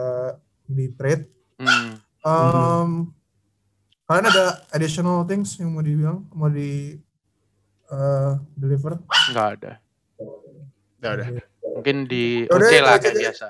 [0.68, 1.32] di trade.
[1.56, 2.04] Hmm.
[2.28, 2.92] Um,
[4.08, 6.96] Kalian ada additional things yang mau dibilang mau di
[7.92, 9.00] uh, deliver?
[9.32, 9.72] Nggak ada.
[11.14, 11.46] Udah udah.
[11.78, 13.48] Mungkin di OC itu lah kayak biasa.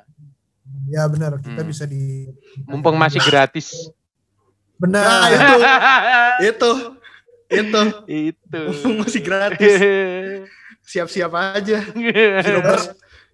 [0.87, 1.69] Ya benar kita Hmm.
[1.69, 2.27] bisa di
[2.63, 3.91] Mumpung masih gratis.
[4.77, 5.03] benar.
[5.03, 5.25] Nah,
[6.37, 6.69] itu
[7.59, 8.61] itu itu Itu.
[8.93, 9.73] masih gratis.
[10.91, 11.83] Siap-siap aja.
[12.63, 12.83] Bus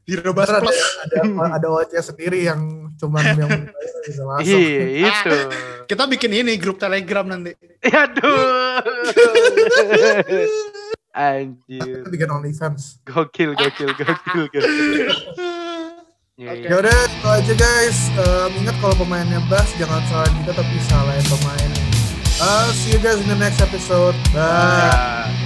[0.04, 0.80] Benar ada, Plus.
[1.00, 1.20] ada
[1.56, 3.72] ada OC sendiri yang cuman yang
[4.04, 4.52] bisa masuk.
[4.52, 5.36] Iya, itu.
[5.88, 7.56] Kita bikin ini grup Telegram nanti.
[7.80, 8.84] Aduh.
[11.14, 12.02] Anjir.
[12.02, 13.06] Kita bikin OnlyFans.
[13.06, 14.64] Gokil, gokil, gokil, gokil.
[16.34, 18.10] Ya udah itu aja guys.
[18.18, 21.70] Um, ingat kalau pemainnya Bas jangan salah kita tapi salahin pemain.
[22.42, 24.18] Uh, see you guys in the next episode.
[24.34, 24.42] Bye.
[24.42, 25.43] Ah.